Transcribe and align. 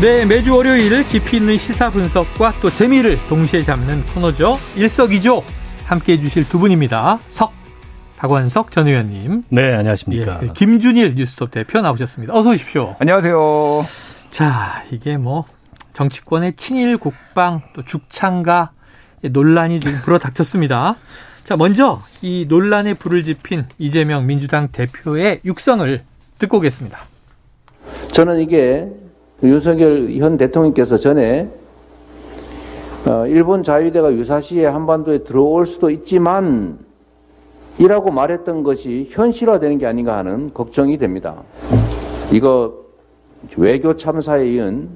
네, 0.00 0.24
매주 0.24 0.56
월요일 0.56 1.06
깊이 1.06 1.36
있는 1.36 1.58
시사 1.58 1.90
분석과 1.90 2.54
또 2.62 2.70
재미를 2.70 3.18
동시에 3.28 3.62
잡는 3.62 4.02
코너죠. 4.06 4.56
일석이조 4.74 5.42
함께 5.84 6.14
해주실 6.14 6.48
두 6.48 6.58
분입니다. 6.58 7.18
석 7.28 7.52
박원석 8.16 8.72
전 8.72 8.86
의원님. 8.86 9.44
네, 9.50 9.74
안녕하십니까. 9.74 10.40
예, 10.42 10.48
김준일 10.54 11.16
뉴스톱 11.16 11.50
대표 11.50 11.82
나오셨습니다. 11.82 12.32
어서 12.32 12.48
오십시오. 12.48 12.96
안녕하세요. 12.98 13.84
자, 14.30 14.84
이게 14.90 15.18
뭐 15.18 15.44
정치권의 15.92 16.54
친일 16.56 16.96
국방 16.96 17.60
또 17.74 17.84
죽창가 17.84 18.70
논란이 19.22 19.80
지금 19.80 20.00
불어닥쳤습니다. 20.00 20.96
자, 21.44 21.58
먼저 21.58 22.00
이 22.22 22.46
논란에 22.48 22.94
불을 22.94 23.22
지핀 23.22 23.66
이재명 23.76 24.26
민주당 24.26 24.68
대표의 24.68 25.40
육성을 25.44 26.02
듣고 26.38 26.56
오겠습니다. 26.56 27.00
저는 28.12 28.40
이게 28.40 28.88
윤석열 29.42 30.10
현 30.16 30.36
대통령께서 30.36 30.98
전에 30.98 31.48
어, 33.08 33.26
일본 33.26 33.62
자위대가 33.62 34.12
유사시에 34.12 34.66
한반도에 34.66 35.24
들어올 35.24 35.66
수도 35.66 35.88
있지만 35.90 36.78
이라고 37.78 38.10
말했던 38.10 38.62
것이 38.62 39.08
현실화되는 39.10 39.78
게 39.78 39.86
아닌가 39.86 40.18
하는 40.18 40.52
걱정이 40.52 40.98
됩니다. 40.98 41.36
이거 42.30 42.74
외교 43.56 43.96
참사에 43.96 44.46
이은 44.48 44.88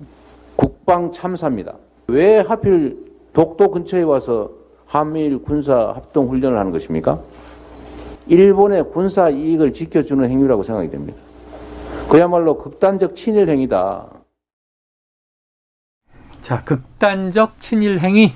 국방 0.57 1.13
참사입니다. 1.13 1.75
왜 2.09 2.41
하필 2.41 2.99
독도 3.33 3.71
근처에 3.71 4.03
와서 4.03 4.51
한미일 4.85 5.39
군사 5.39 5.93
합동 5.95 6.29
훈련을 6.29 6.59
하는 6.59 6.71
것입니까? 6.73 7.21
일본의 8.27 8.91
군사 8.91 9.31
이익을 9.31 9.73
지켜주는 9.73 10.29
행위라고 10.29 10.63
생각이 10.63 10.91
됩니다. 10.91 11.19
그야말로 12.11 12.59
극단적 12.59 13.17
친일 13.17 13.49
행위다. 13.49 14.14
자, 16.45 16.63
극단적 16.63 17.59
친일 17.59 18.01
행위 18.01 18.35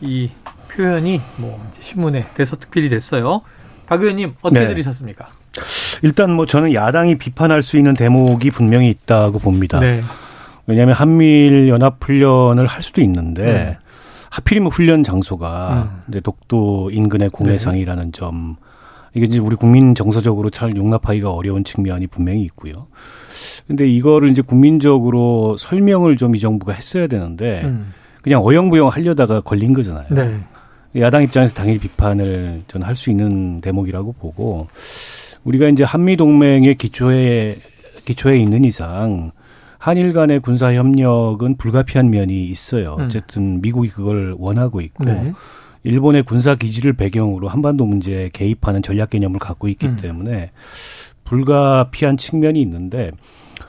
이 0.00 0.28
표현이 0.72 1.20
뭐 1.36 1.64
신문에 1.78 2.26
대서 2.34 2.56
특필이 2.56 2.88
됐어요. 2.88 3.42
박 3.86 4.02
의원님 4.02 4.34
어떻게 4.42 4.58
네. 4.58 4.68
들으셨습니까? 4.68 5.28
일단 6.02 6.32
뭐 6.32 6.46
저는 6.46 6.74
야당이 6.74 7.16
비판할 7.16 7.62
수 7.62 7.76
있는 7.76 7.94
대목이 7.94 8.50
분명히 8.50 8.90
있다고 8.90 9.38
봅니다. 9.38 9.78
네. 9.78 10.02
왜냐하면 10.66 10.96
한미일 10.96 11.68
연합 11.68 12.02
훈련을 12.02 12.66
할 12.66 12.82
수도 12.82 13.02
있는데 13.02 13.44
네. 13.44 13.78
하필이면 14.30 14.72
훈련 14.72 15.04
장소가 15.04 15.90
음. 15.94 16.02
이제 16.08 16.18
독도 16.18 16.90
인근의 16.92 17.30
공해상이라는 17.30 18.04
네. 18.06 18.10
점 18.10 18.56
이게 19.14 19.26
이제 19.26 19.38
우리 19.38 19.56
국민 19.56 19.94
정서적으로 19.94 20.50
잘 20.50 20.76
용납하기가 20.76 21.30
어려운 21.30 21.64
측면이 21.64 22.06
분명히 22.08 22.42
있고요. 22.42 22.86
근데 23.66 23.88
이거를 23.88 24.30
이제 24.30 24.42
국민적으로 24.42 25.56
설명을 25.58 26.16
좀 26.16 26.34
이 26.34 26.38
정부가 26.40 26.72
했어야 26.72 27.06
되는데 27.06 27.62
음. 27.64 27.92
그냥 28.22 28.44
어영부영 28.44 28.88
하려다가 28.88 29.40
걸린 29.40 29.72
거잖아요. 29.72 30.06
네. 30.10 30.40
야당 31.00 31.22
입장에서 31.22 31.54
당연히 31.54 31.78
비판을 31.78 32.62
저는 32.66 32.86
할 32.86 32.94
수 32.96 33.10
있는 33.10 33.60
대목이라고 33.60 34.12
보고 34.12 34.68
우리가 35.44 35.68
이제 35.68 35.84
한미 35.84 36.16
동맹의 36.16 36.74
기초에 36.76 37.56
기초에 38.04 38.38
있는 38.38 38.64
이상 38.64 39.30
한일 39.78 40.12
간의 40.12 40.40
군사 40.40 40.74
협력은 40.74 41.56
불가피한 41.56 42.10
면이 42.10 42.46
있어요. 42.46 42.96
음. 42.98 43.04
어쨌든 43.04 43.60
미국이 43.60 43.88
그걸 43.90 44.34
원하고 44.38 44.80
있고 44.80 45.04
네. 45.04 45.32
일본의 45.88 46.24
군사 46.24 46.54
기지를 46.54 46.92
배경으로 46.92 47.48
한반도 47.48 47.86
문제에 47.86 48.28
개입하는 48.30 48.82
전략 48.82 49.08
개념을 49.10 49.38
갖고 49.38 49.68
있기 49.68 49.86
음. 49.86 49.96
때문에 49.96 50.50
불가피한 51.24 52.18
측면이 52.18 52.60
있는데 52.60 53.10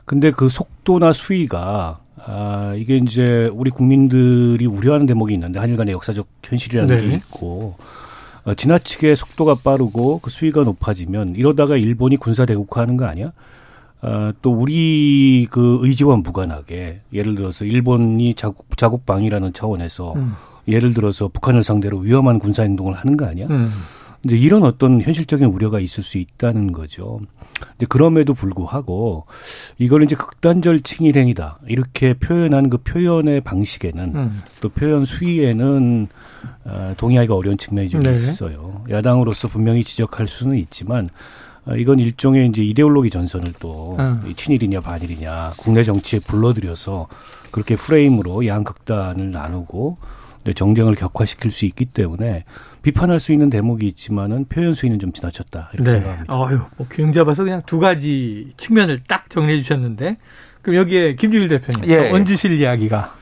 근데 0.03 0.31
그 0.31 0.49
속도나 0.49 1.13
수위가 1.13 2.01
아, 2.17 2.73
이게 2.75 2.97
이제 2.97 3.49
우리 3.53 3.71
국민들이 3.71 4.65
우려하는 4.65 5.05
대목이 5.05 5.33
있는데 5.33 5.59
한일 5.59 5.77
간의 5.77 5.93
역사적 5.93 6.27
현실이라는 6.43 6.87
네. 6.93 7.07
게 7.07 7.15
있고 7.15 7.75
어, 8.43 8.53
지나치게 8.53 9.15
속도가 9.15 9.55
빠르고 9.63 10.19
그 10.19 10.29
수위가 10.29 10.63
높아지면 10.63 11.35
이러다가 11.35 11.77
일본이 11.77 12.17
군사 12.17 12.45
대국화하는 12.45 12.97
거 12.97 13.05
아니야? 13.05 13.31
어, 14.01 14.31
또 14.41 14.51
우리 14.51 15.47
그 15.49 15.79
의지와 15.81 16.17
무관하게 16.17 16.99
예를 17.13 17.35
들어서 17.35 17.63
일본이 17.63 18.33
자국 18.33 18.77
자국방이라는 18.77 19.53
차원에서 19.53 20.13
음. 20.17 20.33
예를 20.69 20.93
들어서 20.93 21.27
북한을 21.27 21.63
상대로 21.63 21.99
위험한 21.99 22.39
군사 22.39 22.63
행동을 22.63 22.93
하는 22.93 23.17
거 23.17 23.25
아니야? 23.25 23.47
음. 23.49 23.71
이제 24.23 24.35
이런 24.35 24.63
어떤 24.63 25.01
현실적인 25.01 25.47
우려가 25.47 25.79
있을 25.79 26.03
수 26.03 26.17
있다는 26.17 26.73
거죠. 26.73 27.19
이제 27.75 27.85
그럼에도 27.87 28.33
불구하고 28.33 29.25
이걸 29.77 30.03
이제 30.03 30.15
극단적 30.15 30.83
칭일행위다 30.83 31.59
이렇게 31.67 32.13
표현한 32.13 32.69
그 32.69 32.77
표현의 32.77 33.41
방식에는 33.41 34.15
음. 34.15 34.41
또 34.59 34.69
표현 34.69 35.05
수위에는 35.05 36.07
어, 36.65 36.93
동의하기가 36.97 37.33
어려운 37.33 37.57
측면이 37.57 37.89
좀 37.89 38.01
네. 38.01 38.11
있어요. 38.11 38.83
야당으로서 38.89 39.47
분명히 39.47 39.83
지적할 39.83 40.27
수는 40.27 40.57
있지만 40.57 41.09
어, 41.65 41.75
이건 41.75 41.99
일종의 41.99 42.47
이제 42.47 42.61
이데올로기 42.63 43.09
전선을 43.09 43.53
또 43.59 43.95
음. 43.99 44.33
친일이냐 44.35 44.81
반일이냐 44.81 45.53
국내 45.57 45.83
정치에 45.83 46.19
불러들여서 46.19 47.07
그렇게 47.51 47.77
프레임으로 47.77 48.45
양극단을 48.45 49.31
나누고 49.31 49.97
정쟁을 50.53 50.95
격화시킬 50.95 51.51
수 51.51 51.65
있기 51.65 51.85
때문에 51.85 52.43
비판할 52.81 53.19
수 53.19 53.33
있는 53.33 53.49
대목이 53.49 53.87
있지만은 53.87 54.45
표현 54.49 54.73
수위는 54.73 54.99
좀 54.99 55.11
지나쳤다 55.11 55.69
이렇게 55.73 55.85
네. 55.85 55.91
생각합니다. 55.91 56.33
아유, 56.33 56.61
뭐균 56.77 57.11
잡아서 57.13 57.43
그냥 57.43 57.61
두 57.65 57.79
가지 57.79 58.51
측면을 58.57 59.01
딱 59.07 59.29
정리해 59.29 59.61
주셨는데 59.61 60.17
그럼 60.61 60.77
여기에 60.77 61.15
김주일 61.15 61.49
대표님 61.49 61.89
예. 61.89 62.11
얹으실 62.11 62.59
이야기가 62.59 63.15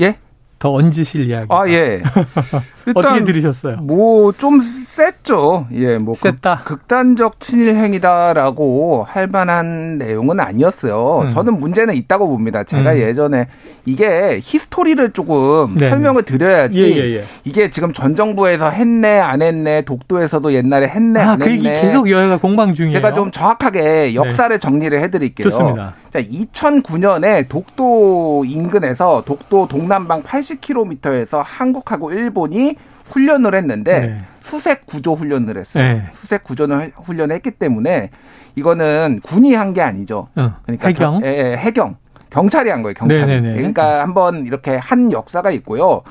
예? 0.00 0.16
더 0.62 0.72
얹으실 0.72 1.28
이야기. 1.28 1.48
아, 1.50 1.68
예. 1.68 2.00
어떻게 2.94 3.24
들으셨어요? 3.24 3.78
뭐, 3.78 4.30
좀 4.30 4.60
셌죠. 4.92 5.68
예, 5.72 5.96
뭐. 5.96 6.14
셌다. 6.14 6.62
극, 6.64 6.86
단적 6.86 7.40
친일 7.40 7.76
행위다라고 7.76 9.06
할 9.08 9.26
만한 9.26 9.96
내용은 9.96 10.38
아니었어요. 10.38 11.20
음. 11.22 11.30
저는 11.30 11.58
문제는 11.58 11.94
있다고 11.94 12.28
봅니다. 12.28 12.62
제가 12.62 12.92
음. 12.92 12.98
예전에 12.98 13.46
이게 13.86 14.38
히스토리를 14.42 15.12
조금 15.12 15.76
네네. 15.78 15.88
설명을 15.88 16.24
드려야지. 16.24 16.82
예, 16.82 16.96
예, 16.96 17.16
예. 17.16 17.24
이게 17.44 17.70
지금 17.70 17.94
전 17.94 18.14
정부에서 18.14 18.68
했네, 18.68 19.18
안 19.18 19.40
했네, 19.40 19.82
독도에서도 19.86 20.52
옛날에 20.52 20.88
했네, 20.88 21.20
아, 21.20 21.30
안 21.32 21.42
했네. 21.42 21.80
그 21.80 21.86
계속 21.86 22.10
여야가 22.10 22.36
공방 22.36 22.74
중이에요. 22.74 22.92
제가 22.92 23.14
좀 23.14 23.30
정확하게 23.30 24.14
역사를 24.14 24.50
네. 24.50 24.58
정리를 24.58 25.00
해드릴게요. 25.00 25.48
좋습니다. 25.48 25.94
자, 26.12 26.20
2009년에 26.20 27.48
독도 27.48 28.44
인근에서 28.46 29.22
독도 29.24 29.66
동남방 29.68 30.22
80km에서 30.22 31.40
한국하고 31.42 32.12
일본이 32.12 32.76
훈련을 33.12 33.54
했는데 33.54 34.00
네. 34.00 34.18
수색 34.40 34.86
구조 34.86 35.14
훈련을 35.14 35.58
했어요. 35.58 35.82
네. 35.84 36.02
수색 36.14 36.44
구조를 36.44 36.92
훈련을 36.96 37.34
했기 37.36 37.50
때문에 37.52 38.10
이거는 38.56 39.20
군이 39.22 39.54
한 39.54 39.72
게 39.72 39.80
아니죠. 39.82 40.28
어, 40.36 40.54
그러니까 40.64 40.88
해경, 40.88 41.20
경, 41.20 41.24
예, 41.24 41.28
예, 41.52 41.56
해경, 41.56 41.96
경찰이 42.30 42.70
한 42.70 42.82
거예요. 42.82 42.94
경찰이. 42.94 43.20
네네네. 43.20 43.40
네, 43.40 43.48
네. 43.50 43.56
그러니까 43.56 44.02
한번 44.02 44.46
이렇게 44.46 44.76
한 44.76 45.12
역사가 45.12 45.50
있고요. 45.52 46.02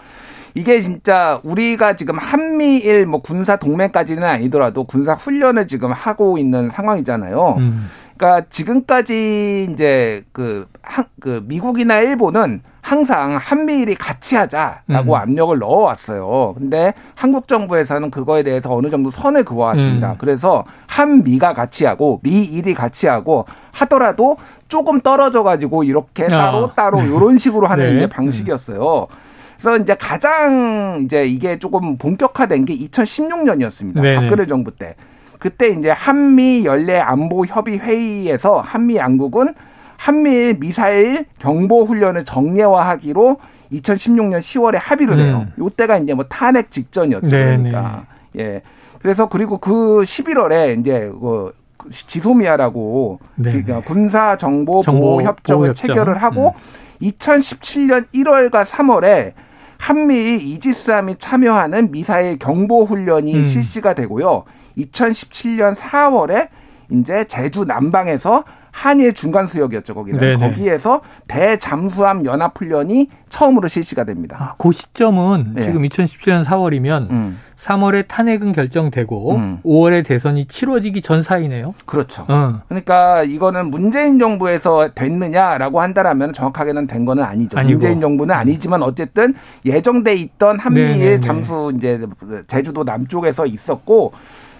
이게 0.53 0.81
진짜 0.81 1.39
우리가 1.43 1.95
지금 1.95 2.17
한미일 2.17 3.05
뭐 3.05 3.21
군사 3.21 3.55
동맹까지는 3.55 4.23
아니더라도 4.23 4.83
군사 4.83 5.13
훈련을 5.13 5.65
지금 5.67 5.91
하고 5.93 6.37
있는 6.37 6.69
상황이잖아요. 6.71 7.55
음. 7.59 7.89
그러니까 8.21 8.45
지금까지 8.51 9.67
이제 9.71 10.23
그, 10.31 10.67
한, 10.83 11.05
그 11.19 11.43
미국이나 11.47 11.97
일본은 11.97 12.61
항상 12.81 13.35
한미일이 13.35 13.95
같이 13.95 14.35
하자라고 14.35 15.13
음. 15.13 15.15
압력을 15.15 15.57
넣어왔어요. 15.57 16.53
근데 16.55 16.93
한국 17.15 17.47
정부에서는 17.47 18.11
그거에 18.11 18.43
대해서 18.43 18.71
어느 18.71 18.91
정도 18.91 19.09
선을 19.09 19.43
그어왔습니다. 19.43 20.11
음. 20.11 20.15
그래서 20.19 20.65
한미가 20.85 21.53
같이 21.53 21.85
하고 21.85 22.19
미일이 22.21 22.75
같이 22.75 23.07
하고 23.07 23.45
하더라도 23.71 24.37
조금 24.67 24.99
떨어져 24.99 25.41
가지고 25.41 25.83
이렇게 25.83 26.27
따로 26.27 26.67
아. 26.67 26.73
따로 26.75 27.01
이런 27.01 27.39
식으로 27.39 27.65
하는 27.65 27.97
네. 27.97 28.07
방식이었어요. 28.07 29.07
그래서 29.59 29.77
이제 29.81 29.95
가장 29.95 31.01
이제 31.03 31.25
이게 31.25 31.57
조금 31.57 31.97
본격화된 31.97 32.65
게 32.65 32.77
2016년이었습니다. 32.77 33.99
네네. 33.99 34.15
박근혜 34.15 34.45
정부 34.45 34.69
때. 34.69 34.95
그때 35.41 35.69
이제 35.69 35.89
한미 35.89 36.65
연례 36.65 36.99
안보 36.99 37.43
협의 37.47 37.79
회의에서 37.79 38.61
한미 38.61 38.97
양국은 38.97 39.55
한미일 39.97 40.59
미사일 40.59 41.25
경보 41.39 41.85
훈련을 41.85 42.25
정례화하기로 42.25 43.37
2016년 43.71 44.37
10월에 44.37 44.77
합의를 44.79 45.19
해요. 45.19 45.47
음. 45.47 45.53
요때가 45.57 45.97
이제 45.97 46.13
뭐 46.13 46.25
탄핵 46.25 46.69
직전이었죠. 46.69 47.25
네네. 47.25 47.57
그러니까. 47.57 48.05
예. 48.37 48.61
그래서 49.01 49.27
그리고 49.29 49.57
그 49.57 50.03
11월에 50.03 50.79
이제 50.79 51.11
그 51.19 51.51
지소미아라고 51.89 53.19
네. 53.33 53.63
군사 53.83 54.37
정보 54.37 54.83
보호 54.83 55.23
협정을 55.23 55.73
체결을 55.73 56.21
하고 56.21 56.53
음. 57.01 57.07
2017년 57.07 58.05
1월과 58.13 58.63
3월에 58.63 59.33
한미 59.81 60.37
이지스함이 60.37 61.15
참여하는 61.17 61.89
미사일 61.89 62.37
경보 62.37 62.85
훈련이 62.85 63.37
음. 63.37 63.43
실시가 63.43 63.95
되고요. 63.95 64.43
2017년 64.77 65.75
4월에 65.75 66.49
이제 66.91 67.25
제주 67.25 67.65
남방에서 67.65 68.43
한일 68.71 69.13
중간 69.13 69.47
수역이었죠 69.47 69.93
거기는 69.93 70.19
네네. 70.19 70.35
거기에서 70.35 71.01
대잠수함 71.27 72.25
연합 72.25 72.57
훈련이 72.57 73.07
처음으로 73.29 73.67
실시가 73.67 74.03
됩니다. 74.03 74.37
아, 74.39 74.55
그 74.57 74.71
시점은 74.71 75.53
네. 75.55 75.61
지금 75.61 75.83
2017년 75.83 76.43
4월이면 76.43 77.11
음. 77.11 77.39
3월에 77.55 78.07
탄핵은 78.07 78.53
결정되고 78.53 79.35
음. 79.35 79.59
5월에 79.63 80.05
대선이 80.05 80.45
치러지기 80.45 81.01
전 81.01 81.21
사이네요. 81.21 81.73
그렇죠. 81.85 82.25
어. 82.27 82.61
그러니까 82.67 83.23
이거는 83.23 83.69
문재인 83.69 84.19
정부에서 84.19 84.89
됐느냐라고 84.93 85.79
한다라면 85.79 86.33
정확하게는 86.33 86.87
된 86.87 87.05
거는 87.05 87.23
아니죠. 87.23 87.57
아니고. 87.57 87.71
문재인 87.73 88.01
정부는 88.01 88.33
아니지만 88.35 88.81
어쨌든 88.83 89.33
예정돼 89.65 90.15
있던 90.15 90.59
한미일 90.59 91.21
잠수 91.21 91.71
이제 91.75 92.01
제주도 92.47 92.83
남쪽에서 92.83 93.45
있었고 93.45 94.11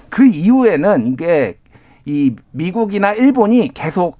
그 0.10 0.25
이후에는 0.25 1.08
이게 1.08 1.58
이 2.06 2.36
미국이나 2.51 3.13
일본이 3.13 3.69
계속 3.74 4.19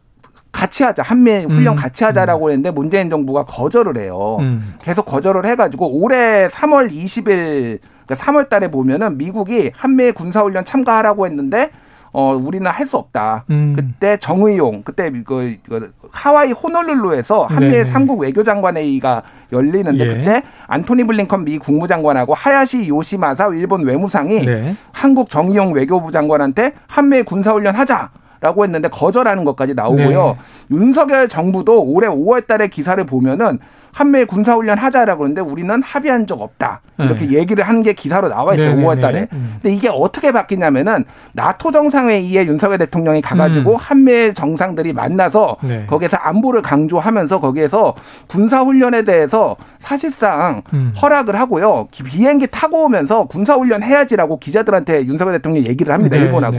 같이 0.52 0.84
하자 0.84 1.02
한미 1.04 1.46
훈련 1.46 1.76
음. 1.76 1.76
같이 1.76 2.04
하자라고 2.04 2.48
음. 2.48 2.52
했는데 2.52 2.72
문재인 2.72 3.10
정부가 3.10 3.46
거절을 3.46 3.98
해요. 3.98 4.38
음. 4.42 4.76
계속 4.82 5.06
거절을 5.06 5.46
해가지고 5.46 5.88
올해 5.88 6.48
3월 6.50 6.92
20일 6.92 7.80
그러니까 8.06 8.16
3월 8.16 8.50
달에 8.50 8.70
보면은 8.70 9.18
미국이 9.18 9.72
한미 9.74 10.12
군사 10.12 10.42
훈련 10.42 10.66
참가하라고 10.66 11.26
했는데 11.26 11.72
어 12.14 12.36
우리는 12.36 12.70
할 12.70 12.86
수 12.86 12.98
없다. 12.98 13.46
음. 13.50 13.74
그때 13.76 14.18
정의용 14.18 14.84
그때 14.84 15.10
그, 15.26 15.56
그 15.68 15.94
하와이 16.12 16.52
호놀룰루에서 16.52 17.46
한미일 17.46 17.86
삼국 17.86 18.20
외교장관회의가 18.20 19.24
열리는데 19.54 20.04
예. 20.04 20.08
그때 20.08 20.44
안토니 20.68 21.06
블링컨 21.06 21.46
미 21.46 21.58
국무장관하고 21.58 22.34
하야시 22.34 22.88
요시마사 22.90 23.48
일본 23.54 23.84
외무상이 23.84 24.46
네. 24.46 24.76
한국 24.92 25.30
정의용 25.30 25.74
외교부 25.74 26.12
장관한테 26.12 26.74
한미 26.88 27.24
군사훈련 27.24 27.76
하자. 27.76 28.10
라고 28.42 28.64
했는데 28.64 28.90
거절하는 28.90 29.44
것까지 29.46 29.76
나오고요. 29.76 30.26
네. 30.26 30.76
윤석열 30.76 31.28
정부도 31.28 31.84
올해 31.84 32.08
5월 32.08 32.48
달에 32.48 32.70
기사를 32.70 33.02
보면은 33.06 33.60
한미 33.94 34.26
군사훈련 34.26 34.78
하자라고 34.78 35.20
그러는데 35.20 35.42
우리는 35.42 35.82
합의한 35.84 36.26
적 36.26 36.42
없다. 36.42 36.82
이렇게 37.00 37.26
네. 37.26 37.34
얘기를 37.40 37.64
한 37.68 37.82
게 37.82 37.94
기사로 37.94 38.30
나와 38.30 38.54
있어요. 38.54 38.76
네, 38.76 38.84
5월 38.84 38.96
네, 38.96 39.02
달에. 39.02 39.20
네. 39.22 39.28
음. 39.34 39.56
근데 39.62 39.76
이게 39.76 39.90
어떻게 39.92 40.32
바뀌냐면은 40.32 41.04
나토 41.34 41.72
정상회의에 41.72 42.46
윤석열 42.46 42.78
대통령이 42.78 43.22
가가지고 43.22 43.72
음. 43.72 43.76
한미 43.80 44.34
정상들이 44.36 44.94
만나서 44.94 45.58
네. 45.64 45.86
거기에서 45.88 46.18
안보를 46.18 46.62
강조하면서 46.62 47.40
거기에서 47.40 47.96
군사훈련에 48.28 49.04
대해서 49.04 49.56
사실상 49.80 50.62
음. 50.74 50.94
허락을 51.02 51.40
하고요. 51.40 51.88
비행기 51.92 52.48
타고 52.52 52.86
오면서 52.86 53.26
군사훈련 53.26 53.82
해야지라고 53.84 54.38
기자들한테 54.38 55.06
윤석열 55.06 55.34
대통령이 55.38 55.66
얘기를 55.68 55.92
합니다. 55.94 56.18
네, 56.18 56.24
일본하고. 56.24 56.58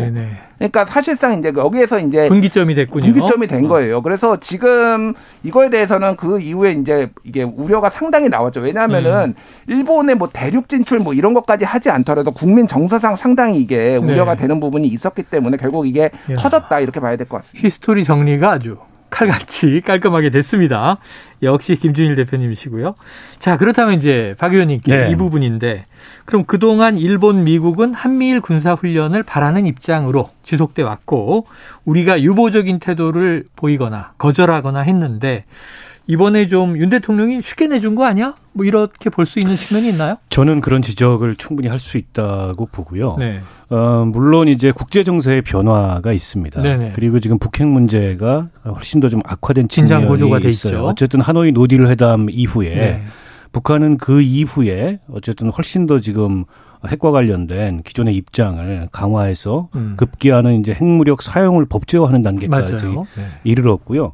그러니까 0.58 0.84
사실상 0.84 1.38
이제 1.38 1.52
여기에서 1.56 1.98
이제 1.98 2.28
분기점이 2.28 2.74
됐군요. 2.74 3.12
분기점이 3.12 3.46
된 3.48 3.66
거예요. 3.66 4.00
그래서 4.00 4.38
지금 4.38 5.12
이거에 5.42 5.70
대해서는 5.70 6.14
그 6.16 6.40
이후에 6.40 6.72
이제 6.72 7.10
이게 7.24 7.42
우려가 7.42 7.90
상당히 7.90 8.28
나왔죠. 8.28 8.60
왜냐하면은 8.60 9.34
음. 9.36 9.42
일본의 9.68 10.16
뭐 10.16 10.28
대륙 10.32 10.68
진출 10.68 10.98
뭐 10.98 11.14
이런 11.14 11.34
것까지 11.34 11.64
하지 11.64 11.90
않더라도 11.90 12.30
국민 12.32 12.66
정서상 12.66 13.16
상당히 13.16 13.60
이게 13.60 13.96
우려가 13.96 14.34
네. 14.34 14.42
되는 14.42 14.60
부분이 14.60 14.86
있었기 14.88 15.24
때문에 15.24 15.56
결국 15.56 15.86
이게 15.86 16.10
야. 16.30 16.36
터졌다 16.36 16.80
이렇게 16.80 17.00
봐야 17.00 17.16
될 17.16 17.26
것 17.28 17.38
같습니다. 17.38 17.66
히스토리 17.66 18.04
정리가 18.04 18.50
아주 18.52 18.76
칼같이 19.10 19.82
깔끔하게 19.86 20.30
됐습니다. 20.30 20.96
역시 21.42 21.76
김준일 21.76 22.14
대표님이시고요. 22.16 22.94
자, 23.38 23.56
그렇다면 23.58 23.94
이제 23.98 24.34
박 24.38 24.54
의원님께 24.54 24.96
네. 24.96 25.10
이 25.10 25.16
부분인데 25.16 25.84
그럼 26.24 26.44
그동안 26.46 26.96
일본, 26.98 27.44
미국은 27.44 27.92
한미일 27.94 28.40
군사훈련을 28.40 29.22
바라는 29.22 29.66
입장으로 29.66 30.30
지속돼 30.44 30.82
왔고 30.82 31.46
우리가 31.84 32.22
유보적인 32.22 32.78
태도를 32.78 33.44
보이거나 33.54 34.12
거절하거나 34.18 34.80
했는데 34.80 35.44
이번에 36.06 36.46
좀 36.46 36.76
윤 36.76 36.90
대통령이 36.90 37.42
쉽게 37.42 37.66
내준 37.68 37.94
거 37.94 38.04
아니야? 38.04 38.34
뭐 38.52 38.64
이렇게 38.66 39.08
볼 39.08 39.24
수 39.26 39.38
있는 39.38 39.56
측면이 39.56 39.88
있나요? 39.90 40.16
저는 40.30 40.60
그런 40.60 40.82
지적을 40.82 41.36
충분히 41.36 41.68
할 41.68 41.78
수 41.78 41.96
있다고 41.98 42.66
보고요. 42.66 43.16
네. 43.18 43.40
어, 43.70 44.04
물론 44.06 44.48
이제 44.48 44.72
국제 44.72 45.04
정세의 45.04 45.42
변화가 45.42 46.12
있습니다. 46.12 46.60
네네. 46.60 46.92
그리고 46.94 47.20
지금 47.20 47.38
북핵 47.38 47.66
문제가 47.68 48.48
훨씬 48.64 49.00
더 49.00 49.08
좀 49.08 49.20
악화된 49.24 49.68
진장 49.68 50.06
고조가 50.06 50.40
돼 50.40 50.48
있어요. 50.48 50.74
있죠. 50.74 50.84
어쨌든 50.86 51.20
하노이 51.20 51.52
노딜 51.52 51.86
회담 51.86 52.28
이후에 52.30 52.74
네. 52.74 53.04
북한은 53.52 53.98
그 53.98 54.20
이후에 54.22 54.98
어쨌든 55.10 55.50
훨씬 55.50 55.86
더 55.86 55.98
지금 55.98 56.44
핵과 56.86 57.10
관련된 57.10 57.82
기존의 57.82 58.14
입장을 58.16 58.88
강화해서 58.90 59.68
음. 59.76 59.94
급기야는 59.96 60.60
이제 60.60 60.72
핵무력 60.72 61.22
사용을 61.22 61.66
법제화하는 61.66 62.22
단계까지 62.22 62.72
네. 63.16 63.24
이르렀고요. 63.44 64.12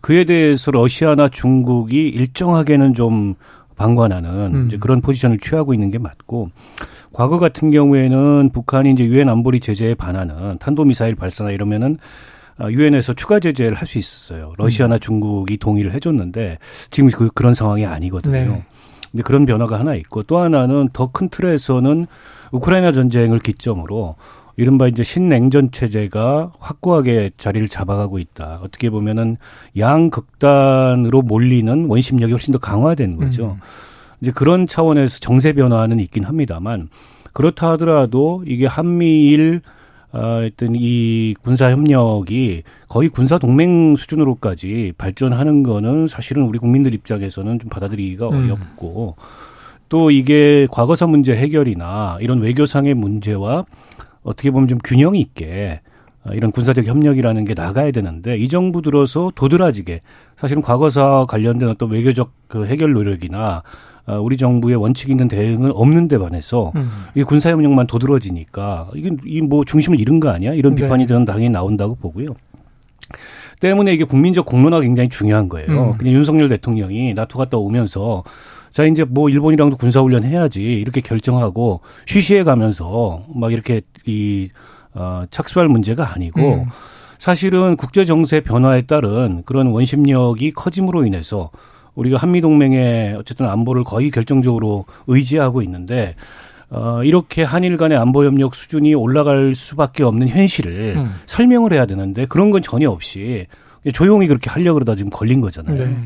그에 0.00 0.24
대해서 0.24 0.70
러시아나 0.70 1.28
중국이 1.28 2.08
일정하게는 2.08 2.94
좀 2.94 3.34
방관하는 3.76 4.54
음. 4.54 4.66
이제 4.66 4.76
그런 4.76 5.00
포지션을 5.00 5.38
취하고 5.38 5.72
있는 5.72 5.90
게 5.90 5.98
맞고 5.98 6.50
과거 7.12 7.38
같은 7.38 7.70
경우에는 7.70 8.50
북한이 8.52 8.92
이제 8.92 9.04
유엔 9.04 9.28
안보리 9.28 9.60
제재에 9.60 9.94
반하는 9.94 10.58
탄도 10.58 10.84
미사일 10.84 11.14
발사나 11.14 11.52
이러면은 11.52 11.98
유엔에서 12.60 13.12
추가 13.12 13.38
제재를 13.38 13.74
할 13.74 13.86
수 13.86 13.98
있었어요. 13.98 14.52
러시아나 14.58 14.96
음. 14.96 15.00
중국이 15.00 15.56
동의를 15.58 15.92
해줬는데 15.94 16.58
지금 16.90 17.08
그, 17.10 17.30
그런 17.30 17.54
상황이 17.54 17.86
아니거든요. 17.86 18.32
네. 18.32 18.64
근데 19.18 19.22
그런 19.26 19.46
변화가 19.46 19.80
하나 19.80 19.96
있고 19.96 20.22
또 20.22 20.38
하나는 20.38 20.90
더 20.92 21.08
큰 21.08 21.28
틀에서는 21.28 22.06
우크라이나 22.52 22.92
전쟁을 22.92 23.40
기점으로 23.40 24.14
이른바 24.56 24.86
이제 24.86 25.02
신냉전 25.02 25.72
체제가 25.72 26.52
확고하게 26.60 27.30
자리를 27.36 27.66
잡아가고 27.66 28.20
있다. 28.20 28.60
어떻게 28.62 28.90
보면은 28.90 29.36
양극단으로 29.76 31.22
몰리는 31.22 31.86
원심력이 31.88 32.32
훨씬 32.32 32.52
더 32.52 32.58
강화된 32.58 33.16
거죠. 33.16 33.56
음. 33.56 33.60
이제 34.20 34.30
그런 34.30 34.68
차원에서 34.68 35.18
정세 35.18 35.52
변화는 35.52 35.98
있긴 35.98 36.22
합니다만 36.24 36.88
그렇다 37.32 37.70
하더라도 37.72 38.44
이게 38.46 38.66
한미일 38.66 39.62
어, 40.12 40.42
어떤 40.46 40.74
이 40.74 41.34
군사 41.42 41.70
협력이 41.70 42.62
거의 42.88 43.08
군사 43.08 43.38
동맹 43.38 43.96
수준으로까지 43.96 44.94
발전하는 44.96 45.62
거는 45.62 46.06
사실은 46.06 46.44
우리 46.44 46.58
국민들 46.58 46.94
입장에서는 46.94 47.58
좀 47.58 47.68
받아들이기가 47.68 48.28
음. 48.28 48.44
어렵고 48.44 49.16
또 49.88 50.10
이게 50.10 50.66
과거사 50.70 51.06
문제 51.06 51.36
해결이나 51.36 52.18
이런 52.20 52.40
외교상의 52.40 52.94
문제와 52.94 53.64
어떻게 54.22 54.50
보면 54.50 54.68
좀 54.68 54.78
균형이 54.82 55.20
있게 55.20 55.80
어, 56.24 56.30
이런 56.32 56.52
군사적 56.52 56.86
협력이라는 56.86 57.44
게 57.44 57.54
나가야 57.54 57.90
되는데 57.90 58.36
이 58.36 58.48
정부 58.48 58.82
들어서 58.82 59.30
도드라지게 59.34 60.00
사실은 60.36 60.62
과거사 60.62 61.26
관련된 61.28 61.68
어떤 61.68 61.90
외교적 61.90 62.32
그 62.48 62.66
해결 62.66 62.92
노력이나 62.92 63.58
어, 63.58 63.62
우리 64.16 64.36
정부의 64.36 64.76
원칙 64.76 65.10
있는 65.10 65.28
대응은 65.28 65.72
없는 65.72 66.08
데 66.08 66.18
반해서 66.18 66.72
음. 66.76 66.90
이 67.14 67.22
군사협력만 67.22 67.86
도드러지니까 67.86 68.88
이게 68.94 69.10
이뭐 69.26 69.64
중심을 69.64 70.00
잃은 70.00 70.20
거 70.20 70.30
아니야? 70.30 70.54
이런 70.54 70.74
네. 70.74 70.82
비판이 70.82 71.06
저는 71.06 71.24
당연히 71.24 71.50
나온다고 71.50 71.94
보고요. 71.94 72.34
때문에 73.60 73.92
이게 73.92 74.04
국민적 74.04 74.46
공론화가 74.46 74.82
굉장히 74.82 75.08
중요한 75.08 75.48
거예요. 75.48 75.68
음. 75.68 75.92
그냥 75.92 76.14
윤석열 76.14 76.48
대통령이 76.48 77.14
나토 77.14 77.38
갔다 77.38 77.56
오면서 77.56 78.24
자 78.70 78.84
이제 78.84 79.04
뭐 79.04 79.28
일본이랑도 79.28 79.76
군사훈련 79.76 80.24
해야지 80.24 80.62
이렇게 80.62 81.00
결정하고 81.00 81.80
쉬쉬해 82.06 82.44
가면서 82.44 83.24
막 83.34 83.52
이렇게 83.52 83.80
이 84.06 84.50
어, 84.94 85.24
착수할 85.30 85.68
문제가 85.68 86.14
아니고 86.14 86.40
음. 86.40 86.66
사실은 87.18 87.76
국제 87.76 88.04
정세 88.04 88.40
변화에 88.40 88.82
따른 88.82 89.42
그런 89.44 89.68
원심력이 89.68 90.52
커짐으로 90.52 91.04
인해서 91.04 91.50
우리가 91.98 92.16
한미 92.16 92.40
동맹의 92.40 93.16
어쨌든 93.16 93.46
안보를 93.46 93.82
거의 93.82 94.10
결정적으로 94.10 94.84
의지하고 95.08 95.62
있는데 95.62 96.14
어, 96.70 97.02
이렇게 97.02 97.42
한일 97.42 97.76
간의 97.76 97.98
안보 97.98 98.24
협력 98.24 98.54
수준이 98.54 98.94
올라갈 98.94 99.54
수밖에 99.54 100.04
없는 100.04 100.28
현실을 100.28 100.94
음. 100.96 101.10
설명을 101.26 101.72
해야 101.72 101.86
되는데 101.86 102.26
그런 102.26 102.50
건 102.50 102.62
전혀 102.62 102.88
없이 102.88 103.46
조용히 103.92 104.26
그렇게 104.28 104.48
하려고 104.48 104.74
그러다 104.74 104.94
지금 104.94 105.10
걸린 105.10 105.40
거잖아요. 105.40 105.76
네. 105.76 105.96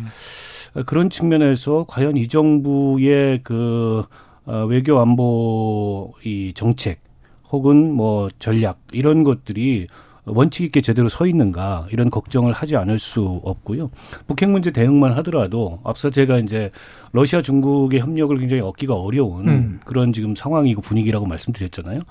그런 0.86 1.10
측면에서 1.10 1.84
과연 1.88 2.16
이 2.16 2.26
정부의 2.26 3.40
그 3.42 4.04
어, 4.46 4.64
외교 4.64 4.98
안보 4.98 6.12
이 6.24 6.52
정책 6.54 7.00
혹은 7.50 7.92
뭐 7.92 8.30
전략 8.38 8.78
이런 8.92 9.24
것들이 9.24 9.88
원칙 10.24 10.64
있게 10.64 10.80
제대로 10.80 11.08
서 11.08 11.26
있는가 11.26 11.88
이런 11.90 12.08
걱정을 12.08 12.52
하지 12.52 12.76
않을 12.76 12.98
수 12.98 13.40
없고요. 13.44 13.90
북핵 14.26 14.50
문제 14.50 14.70
대응만 14.70 15.12
하더라도 15.18 15.80
앞서 15.84 16.10
제가 16.10 16.38
이제 16.38 16.70
러시아 17.12 17.42
중국의 17.42 18.00
협력을 18.00 18.36
굉장히 18.38 18.62
얻기가 18.62 18.94
어려운 18.94 19.48
음. 19.48 19.80
그런 19.84 20.12
지금 20.12 20.34
상황이고 20.34 20.80
분위기라고 20.80 21.26
말씀드렸잖아요. 21.26 22.02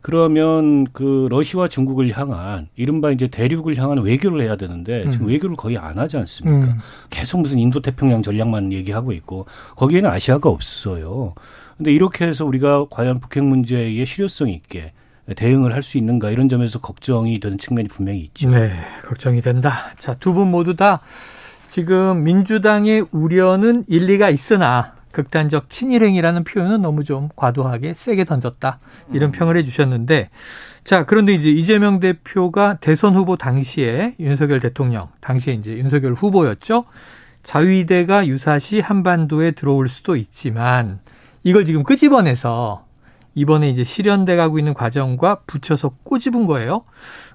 그러면 0.00 0.86
그 0.92 1.26
러시아와 1.30 1.68
중국을 1.68 2.16
향한 2.16 2.68
이른바 2.76 3.10
이제 3.10 3.26
대륙을 3.26 3.76
향한 3.78 3.98
외교를 3.98 4.42
해야 4.42 4.56
되는데 4.56 5.04
음. 5.04 5.10
지금 5.10 5.26
외교를 5.26 5.56
거의 5.56 5.76
안 5.76 5.98
하지 5.98 6.18
않습니까? 6.18 6.72
음. 6.72 6.78
계속 7.10 7.40
무슨 7.40 7.58
인도 7.58 7.80
태평양 7.80 8.22
전략만 8.22 8.72
얘기하고 8.72 9.12
있고 9.12 9.46
거기에는 9.76 10.08
아시아가 10.08 10.50
없어요. 10.50 11.34
근데 11.76 11.92
이렇게 11.92 12.26
해서 12.26 12.44
우리가 12.44 12.86
과연 12.90 13.18
북핵 13.18 13.44
문제에 13.44 14.04
실효성 14.04 14.50
있게 14.50 14.92
대응을 15.36 15.74
할 15.74 15.82
수 15.82 15.98
있는가 15.98 16.30
이런 16.30 16.48
점에서 16.48 16.80
걱정이 16.80 17.38
되는 17.40 17.58
측면이 17.58 17.88
분명히 17.88 18.20
있죠. 18.20 18.50
네, 18.50 18.70
걱정이 19.06 19.40
된다. 19.40 19.92
자, 19.98 20.14
두 20.14 20.32
분 20.34 20.50
모두 20.50 20.76
다 20.76 21.00
지금 21.68 22.24
민주당의 22.24 23.06
우려는 23.12 23.84
일리가 23.88 24.30
있으나 24.30 24.94
극단적 25.12 25.68
친일행이라는 25.70 26.44
표현은 26.44 26.82
너무 26.82 27.04
좀 27.04 27.28
과도하게 27.36 27.94
세게 27.96 28.24
던졌다. 28.24 28.78
이런 29.12 29.32
평을 29.32 29.56
해 29.56 29.64
주셨는데 29.64 30.30
자, 30.84 31.04
그런데 31.04 31.34
이제 31.34 31.50
이재명 31.50 32.00
대표가 32.00 32.78
대선 32.80 33.14
후보 33.14 33.36
당시에 33.36 34.14
윤석열 34.20 34.60
대통령, 34.60 35.08
당시에 35.20 35.54
이제 35.54 35.76
윤석열 35.76 36.14
후보였죠. 36.14 36.84
자위대가 37.42 38.26
유사시 38.26 38.80
한반도에 38.80 39.50
들어올 39.52 39.88
수도 39.88 40.16
있지만 40.16 41.00
이걸 41.44 41.64
지금 41.64 41.82
끄집어내서 41.82 42.84
이번에 43.34 43.68
이제 43.70 43.84
실현돼 43.84 44.36
가고 44.36 44.58
있는 44.58 44.74
과정과 44.74 45.40
붙여서 45.46 45.92
꼬집은 46.02 46.46
거예요. 46.46 46.84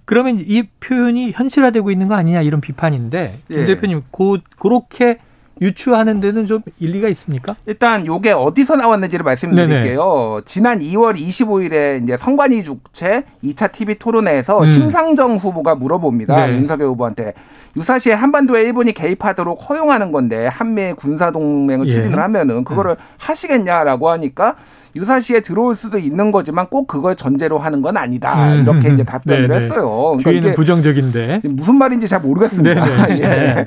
그러면 0.05 0.39
이 0.39 0.63
표현이 0.79 1.31
현실화되고 1.31 1.91
있는 1.91 2.07
거 2.07 2.15
아니냐 2.15 2.41
이런 2.41 2.59
비판인데 2.59 3.39
김 3.47 3.57
예. 3.57 3.65
대표님 3.65 4.03
고 4.11 4.37
그렇게 4.59 5.19
유추하는 5.61 6.19
데는 6.19 6.45
좀 6.45 6.61
일리가 6.79 7.07
있습니까? 7.09 7.55
일단 7.65 8.05
요게 8.05 8.31
어디서 8.31 8.75
나왔는지를 8.75 9.23
말씀드릴게요. 9.23 10.31
네네. 10.31 10.41
지난 10.45 10.79
2월 10.79 11.15
25일에 11.15 12.03
이제 12.03 12.17
성관이 12.17 12.63
주최 12.63 13.23
2차 13.43 13.71
TV 13.71 13.95
토론회에서 13.95 14.61
음. 14.61 14.65
심상정 14.65 15.37
후보가 15.37 15.75
물어봅니다. 15.75 16.47
네. 16.47 16.53
윤석열 16.53 16.87
후보한테 16.89 17.33
유사시에 17.77 18.13
한반도에 18.13 18.63
일본이 18.63 18.93
개입하도록 18.93 19.69
허용하는 19.69 20.11
건데 20.11 20.47
한미 20.47 20.93
군사 20.93 21.31
동맹을 21.31 21.85
예. 21.87 21.91
추진을 21.91 22.19
하면은 22.19 22.63
그거를 22.63 22.91
음. 22.91 22.97
하시겠냐라고 23.19 24.09
하니까 24.09 24.55
유사시에 24.95 25.41
들어올 25.41 25.75
수도 25.75 25.97
있는 25.97 26.31
거지만 26.31 26.67
꼭 26.67 26.87
그걸 26.87 27.15
전제로 27.15 27.57
하는 27.57 27.81
건 27.81 27.97
아니다. 27.97 28.53
음. 28.53 28.61
이렇게 28.61 28.93
이제 28.93 29.03
답변을 29.05 29.47
네네. 29.47 29.63
했어요. 29.63 30.17
그러니까 30.19 30.31
이게 30.31 30.53
부정적인데 30.53 31.41
무슨 31.45 31.75
말인지 31.75 32.07
잘 32.07 32.19
모르겠습니다. 32.21 33.09
예. 33.19 33.65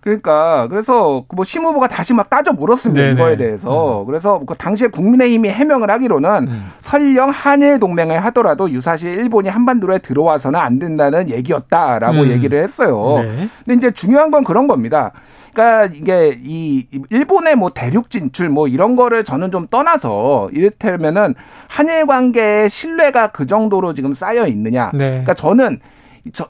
그러니까 0.00 0.66
그래서 0.68 1.24
뭐 1.34 1.44
심 1.44 1.64
후보가 1.64 1.88
다시 1.88 2.14
막 2.14 2.30
따져 2.30 2.52
물었습니다 2.52 3.00
네네. 3.02 3.14
이거에 3.14 3.36
대해서 3.36 4.00
음. 4.02 4.06
그래서 4.06 4.40
그 4.46 4.54
당시에 4.54 4.88
국민의힘이 4.88 5.48
해명을 5.50 5.90
하기로는 5.90 6.48
음. 6.48 6.70
설령 6.80 7.30
한일 7.30 7.78
동맹을 7.80 8.24
하더라도 8.26 8.70
유사시 8.70 9.08
일본이 9.08 9.48
한반도에 9.48 9.98
들어와서는 9.98 10.58
안 10.58 10.78
된다는 10.78 11.28
얘기였다라고 11.28 12.22
음. 12.22 12.30
얘기를 12.30 12.62
했어요. 12.62 13.22
네. 13.22 13.48
근데 13.64 13.74
이제 13.76 13.90
중요한 13.90 14.30
건 14.30 14.44
그런 14.44 14.66
겁니다. 14.66 15.12
그러니까 15.52 15.92
이게 15.94 16.38
이 16.40 16.86
일본의 17.10 17.56
뭐 17.56 17.70
대륙 17.70 18.08
진출 18.08 18.48
뭐 18.48 18.68
이런 18.68 18.94
거를 18.94 19.24
저는 19.24 19.50
좀 19.50 19.66
떠나서 19.66 20.50
이를테면은 20.52 21.34
한일 21.66 22.06
관계의 22.06 22.70
신뢰가 22.70 23.32
그 23.32 23.46
정도로 23.46 23.92
지금 23.94 24.14
쌓여 24.14 24.46
있느냐. 24.46 24.90
네. 24.94 25.08
그러니까 25.10 25.34
저는 25.34 25.80
저 25.80 25.80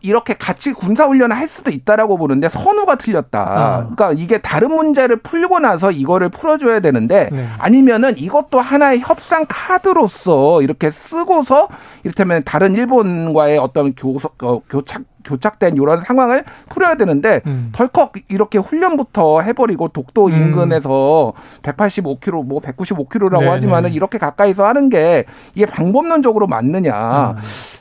이렇게 0.00 0.34
같이 0.34 0.72
군사 0.72 1.06
훈련을 1.06 1.36
할 1.36 1.48
수도 1.48 1.70
있다라고 1.70 2.16
보는데 2.16 2.48
선우가 2.48 2.96
틀렸다. 2.96 3.42
어. 3.42 3.94
그러니까 3.94 4.12
이게 4.12 4.40
다른 4.40 4.72
문제를 4.72 5.16
풀고 5.16 5.60
나서 5.60 5.90
이거를 5.90 6.28
풀어줘야 6.28 6.80
되는데 6.80 7.28
네. 7.30 7.46
아니면은 7.58 8.18
이것도 8.18 8.60
하나의 8.60 9.00
협상 9.00 9.46
카드로서 9.48 10.62
이렇게 10.62 10.90
쓰고서 10.90 11.68
이를테면 12.04 12.42
다른 12.44 12.74
일본과의 12.74 13.58
어떤 13.58 13.94
교, 13.94 14.16
어, 14.42 14.60
교착 14.68 15.02
교착된 15.24 15.76
이런 15.76 16.00
상황을 16.00 16.44
풀어야 16.68 16.96
되는데 16.96 17.40
음. 17.46 17.70
덜컥 17.72 18.12
이렇게 18.28 18.58
훈련부터 18.58 19.42
해버리고 19.42 19.88
독도 19.88 20.26
음. 20.26 20.32
인근에서 20.32 21.32
185km 21.62 22.44
뭐 22.44 22.60
195km라고 22.60 23.40
네네. 23.40 23.48
하지만은 23.50 23.92
이렇게 23.92 24.18
가까이서 24.18 24.66
하는 24.66 24.88
게 24.88 25.24
이게 25.54 25.66
방법론적으로 25.66 26.46
맞느냐? 26.46 27.30
음. 27.30 27.36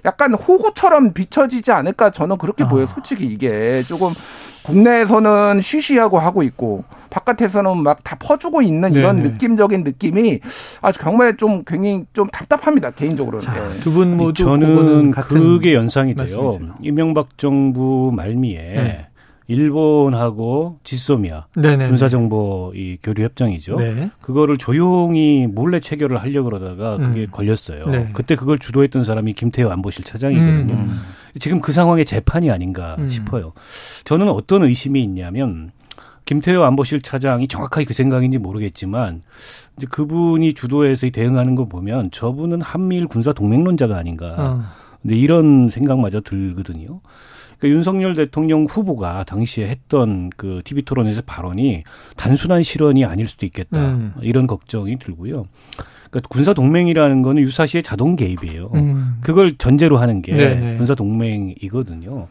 약간 0.06 0.34
호구처럼 0.34 1.14
비춰지지 1.14 1.72
않을까 1.72 2.12
저는 2.12 2.38
그렇게 2.38 2.64
아. 2.64 2.68
보여요. 2.68 2.88
솔직히 2.94 3.26
이게 3.26 3.84
조금 3.84 4.14
국내에서는 4.70 5.62
쉬쉬하고 5.62 6.20
하고 6.20 6.44
있고 6.44 6.84
바깥에서는 7.10 7.78
막 7.84 8.00
다 8.04 8.16
퍼주고 8.20 8.62
있는 8.62 8.94
이런 8.94 9.18
네네. 9.18 9.30
느낌적인 9.30 9.84
느낌이 9.84 10.40
아주 10.82 11.00
정말 11.00 11.36
좀 11.38 11.64
굉장히 11.66 12.06
좀 12.14 12.28
답답합니다 12.30 12.92
개인적으로는. 12.92 13.48
예. 13.48 13.80
두분 13.82 14.16
모두 14.16 14.44
저는 14.44 15.12
그게 15.12 15.74
연상이 15.74 16.14
돼요. 16.16 16.58
이명박 16.82 17.38
정부 17.38 18.12
말미에 18.16 18.58
네. 18.62 19.06
일본하고 19.48 20.78
지소미아 20.84 21.46
군사 21.56 22.08
정보 22.08 22.72
이 22.76 22.98
교류 23.02 23.24
협정이죠. 23.24 23.76
네. 23.78 24.12
그거를 24.22 24.58
조용히 24.58 25.48
몰래 25.48 25.80
체결을 25.80 26.22
하려고 26.22 26.50
그러다가 26.50 26.98
그게 26.98 27.22
음. 27.22 27.28
걸렸어요. 27.32 27.86
네. 27.88 28.08
그때 28.14 28.36
그걸 28.36 28.60
주도했던 28.60 29.04
사람이 29.04 29.34
김태호 29.34 29.70
안보실 29.72 30.04
차장이거든요. 30.06 30.74
음. 30.74 31.00
지금 31.40 31.62
그 31.62 31.72
상황의 31.72 32.06
재판이 32.06 32.50
아닌가 32.50 32.96
음. 33.00 33.10
싶어요. 33.10 33.54
저는 34.06 34.30
어떤 34.30 34.64
의심이 34.64 35.04
있냐면 35.04 35.72
김태호 36.26 36.64
안보실 36.64 37.02
차장이 37.02 37.48
정확하게 37.48 37.86
그 37.86 37.94
생각인지 37.94 38.38
모르겠지만 38.38 39.24
이제 39.78 39.88
그분이 39.90 40.54
주도해서 40.54 41.10
대응하는 41.10 41.56
거 41.56 41.66
보면 41.66 42.12
저분은 42.12 42.62
한미일 42.62 43.08
군사 43.08 43.34
동맹론자가 43.34 43.98
아닌가. 43.98 44.36
어. 44.38 44.64
근데 45.02 45.16
이런 45.16 45.70
생각마저 45.70 46.22
들거든요. 46.22 47.02
그러니까 47.58 47.78
윤석열 47.78 48.16
대통령 48.16 48.66
후보가 48.66 49.24
당시에 49.26 49.68
했던 49.68 50.30
그 50.38 50.62
TV 50.64 50.84
토론에서 50.84 51.22
발언이 51.26 51.84
단순한 52.16 52.64
실언이 52.64 53.06
아닐 53.06 53.28
수도 53.28 53.46
있겠다. 53.46 53.80
음. 53.80 54.14
이런 54.22 54.48
걱정이 54.48 54.98
들고요. 54.98 55.46
그러니까 56.10 56.28
군사 56.30 56.54
동맹이라는 56.54 57.22
거는 57.22 57.42
유사시의 57.44 57.84
자동 57.84 58.16
개입이에요. 58.16 58.72
음. 58.76 59.18
그걸 59.22 59.54
전제로 59.54 59.98
하는 59.98 60.22
게 60.22 60.34
네네. 60.34 60.76
군사 60.76 60.96
동맹이거든요. 60.96 62.28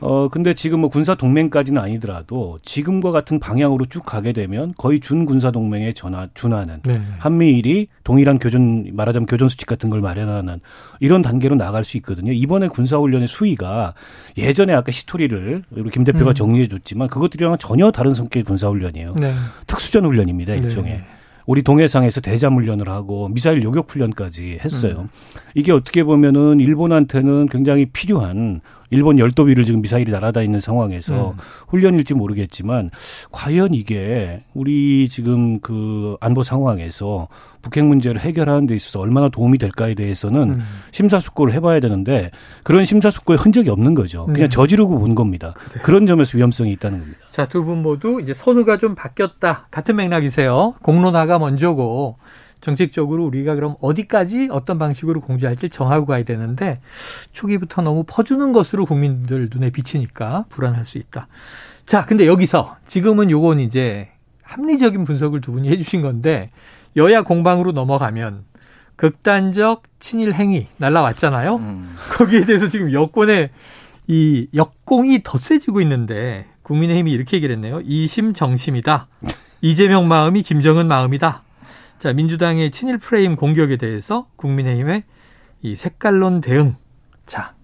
어, 0.00 0.28
근데 0.28 0.54
지금 0.54 0.80
뭐 0.80 0.90
군사 0.90 1.16
동맹까지는 1.16 1.82
아니더라도 1.82 2.58
지금과 2.62 3.10
같은 3.10 3.40
방향으로 3.40 3.86
쭉 3.86 4.04
가게 4.04 4.32
되면 4.32 4.72
거의 4.76 5.00
준 5.00 5.26
군사 5.26 5.50
동맹에 5.50 5.92
전화, 5.92 6.28
준하는 6.34 6.80
네. 6.84 7.00
한미일이 7.18 7.88
동일한 8.04 8.38
교전, 8.38 8.90
말하자면 8.92 9.26
교전 9.26 9.48
수칙 9.48 9.66
같은 9.66 9.90
걸 9.90 10.00
마련하는 10.00 10.60
이런 11.00 11.22
단계로 11.22 11.56
나갈 11.56 11.82
수 11.82 11.96
있거든요. 11.96 12.32
이번에 12.32 12.68
군사 12.68 12.96
훈련의 12.96 13.26
수위가 13.26 13.94
예전에 14.36 14.72
아까 14.72 14.92
시토리를 14.92 15.64
우리 15.72 15.90
김 15.90 16.04
대표가 16.04 16.30
음. 16.30 16.34
정리해 16.34 16.68
줬지만 16.68 17.08
그것들이랑 17.08 17.58
전혀 17.58 17.90
다른 17.90 18.12
성격의 18.12 18.44
군사 18.44 18.68
훈련이에요. 18.68 19.14
네. 19.18 19.34
특수전 19.66 20.04
훈련입니다, 20.04 20.54
일종의. 20.54 20.92
네. 20.92 21.04
우리 21.48 21.62
동해상에서 21.62 22.20
대잠 22.20 22.56
훈련을 22.56 22.90
하고 22.90 23.28
미사일 23.28 23.62
요격 23.62 23.90
훈련까지 23.90 24.58
했어요. 24.62 24.96
음. 24.98 25.08
이게 25.54 25.72
어떻게 25.72 26.04
보면은 26.04 26.60
일본한테는 26.60 27.48
굉장히 27.48 27.86
필요한 27.86 28.60
일본 28.90 29.18
열도 29.18 29.42
위를 29.44 29.64
지금 29.64 29.82
미사일이 29.82 30.10
날아다니는 30.12 30.60
상황에서 30.60 31.30
음. 31.32 31.36
훈련일지 31.68 32.14
모르겠지만 32.14 32.90
과연 33.30 33.74
이게 33.74 34.42
우리 34.54 35.08
지금 35.08 35.60
그 35.60 36.16
안보 36.20 36.42
상황에서 36.42 37.28
북핵 37.60 37.84
문제를 37.84 38.20
해결하는 38.20 38.66
데 38.66 38.74
있어서 38.76 39.00
얼마나 39.00 39.28
도움이 39.28 39.58
될까에 39.58 39.94
대해서는 39.94 40.40
음. 40.50 40.62
심사숙고를 40.92 41.52
해봐야 41.54 41.80
되는데 41.80 42.30
그런 42.62 42.84
심사숙고의 42.84 43.36
흔적이 43.38 43.70
없는 43.70 43.94
거죠. 43.94 44.26
그냥 44.26 44.42
네. 44.42 44.48
저지르고 44.48 44.98
본 44.98 45.14
겁니다. 45.14 45.54
그래요. 45.56 45.82
그런 45.84 46.06
점에서 46.06 46.38
위험성이 46.38 46.72
있다는 46.72 47.00
겁니다. 47.00 47.18
자, 47.30 47.46
두 47.46 47.64
분 47.64 47.82
모두 47.82 48.20
이제 48.22 48.32
선우가 48.32 48.78
좀 48.78 48.94
바뀌었다. 48.94 49.66
같은 49.70 49.96
맥락이세요. 49.96 50.74
공론화가 50.82 51.38
먼저고 51.38 52.16
정책적으로 52.60 53.24
우리가 53.26 53.54
그럼 53.54 53.76
어디까지 53.80 54.48
어떤 54.50 54.78
방식으로 54.78 55.20
공조할지 55.20 55.68
정하고 55.68 56.06
가야 56.06 56.24
되는데 56.24 56.80
초기부터 57.32 57.82
너무 57.82 58.04
퍼주는 58.06 58.52
것으로 58.52 58.84
국민들 58.84 59.48
눈에 59.52 59.70
비치니까 59.70 60.46
불안할 60.48 60.84
수 60.84 60.98
있다. 60.98 61.28
자, 61.86 62.04
근데 62.04 62.26
여기서 62.26 62.76
지금은 62.86 63.30
요건 63.30 63.60
이제 63.60 64.08
합리적인 64.42 65.04
분석을 65.04 65.40
두 65.40 65.52
분이 65.52 65.68
해주신 65.68 66.02
건데 66.02 66.50
여야 66.96 67.22
공방으로 67.22 67.72
넘어가면 67.72 68.44
극단적 68.96 69.84
친일 70.00 70.34
행위 70.34 70.66
날라왔잖아요. 70.78 71.56
음. 71.56 71.94
거기에 72.16 72.44
대해서 72.44 72.68
지금 72.68 72.92
여권의 72.92 73.50
이 74.08 74.48
역공이 74.54 75.20
더 75.22 75.38
세지고 75.38 75.80
있는데 75.82 76.46
국민의힘이 76.62 77.12
이렇게 77.12 77.36
얘기를 77.36 77.54
했네요. 77.54 77.80
이심 77.84 78.34
정심이다. 78.34 79.06
이재명 79.60 80.08
마음이 80.08 80.42
김정은 80.42 80.88
마음이다. 80.88 81.42
자, 81.98 82.12
민주당의 82.12 82.70
친일 82.70 82.98
프레임 82.98 83.34
공격에 83.34 83.76
대해서 83.76 84.26
국민의힘의 84.36 85.02
이 85.62 85.74
색깔론 85.74 86.40
대응. 86.40 86.76
자, 87.26 87.54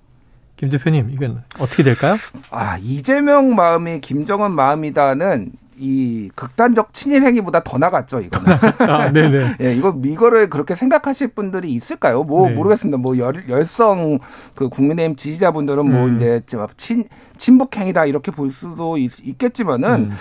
김 0.56 0.70
대표님, 0.70 1.10
이건 1.10 1.44
어떻게 1.58 1.84
될까요? 1.84 2.16
아, 2.50 2.76
이재명 2.78 3.54
마음이 3.54 4.00
김정은 4.00 4.50
마음이다는 4.50 5.52
이 5.76 6.30
극단적 6.34 6.92
친일 6.92 7.24
행위보다 7.24 7.62
더 7.62 7.78
나갔죠, 7.78 8.20
이거는. 8.20 8.56
아, 8.88 9.10
네네. 9.12 9.56
예, 9.60 9.74
이거, 9.74 9.96
이거를 10.04 10.50
그렇게 10.50 10.74
생각하실 10.74 11.28
분들이 11.28 11.72
있을까요? 11.72 12.22
뭐, 12.22 12.48
네. 12.48 12.54
모르겠습니다. 12.54 12.98
뭐, 12.98 13.18
열, 13.18 13.48
열성 13.48 14.18
그 14.54 14.68
국민의힘 14.68 15.16
지지자분들은 15.16 15.90
뭐, 15.90 16.06
음. 16.06 16.16
이제, 16.16 16.42
친, 16.76 17.04
친북행위다 17.36 18.06
이렇게 18.06 18.30
볼 18.30 18.50
수도 18.50 18.96
있, 18.98 19.10
겠지만은 19.38 19.88
음. 19.88 20.12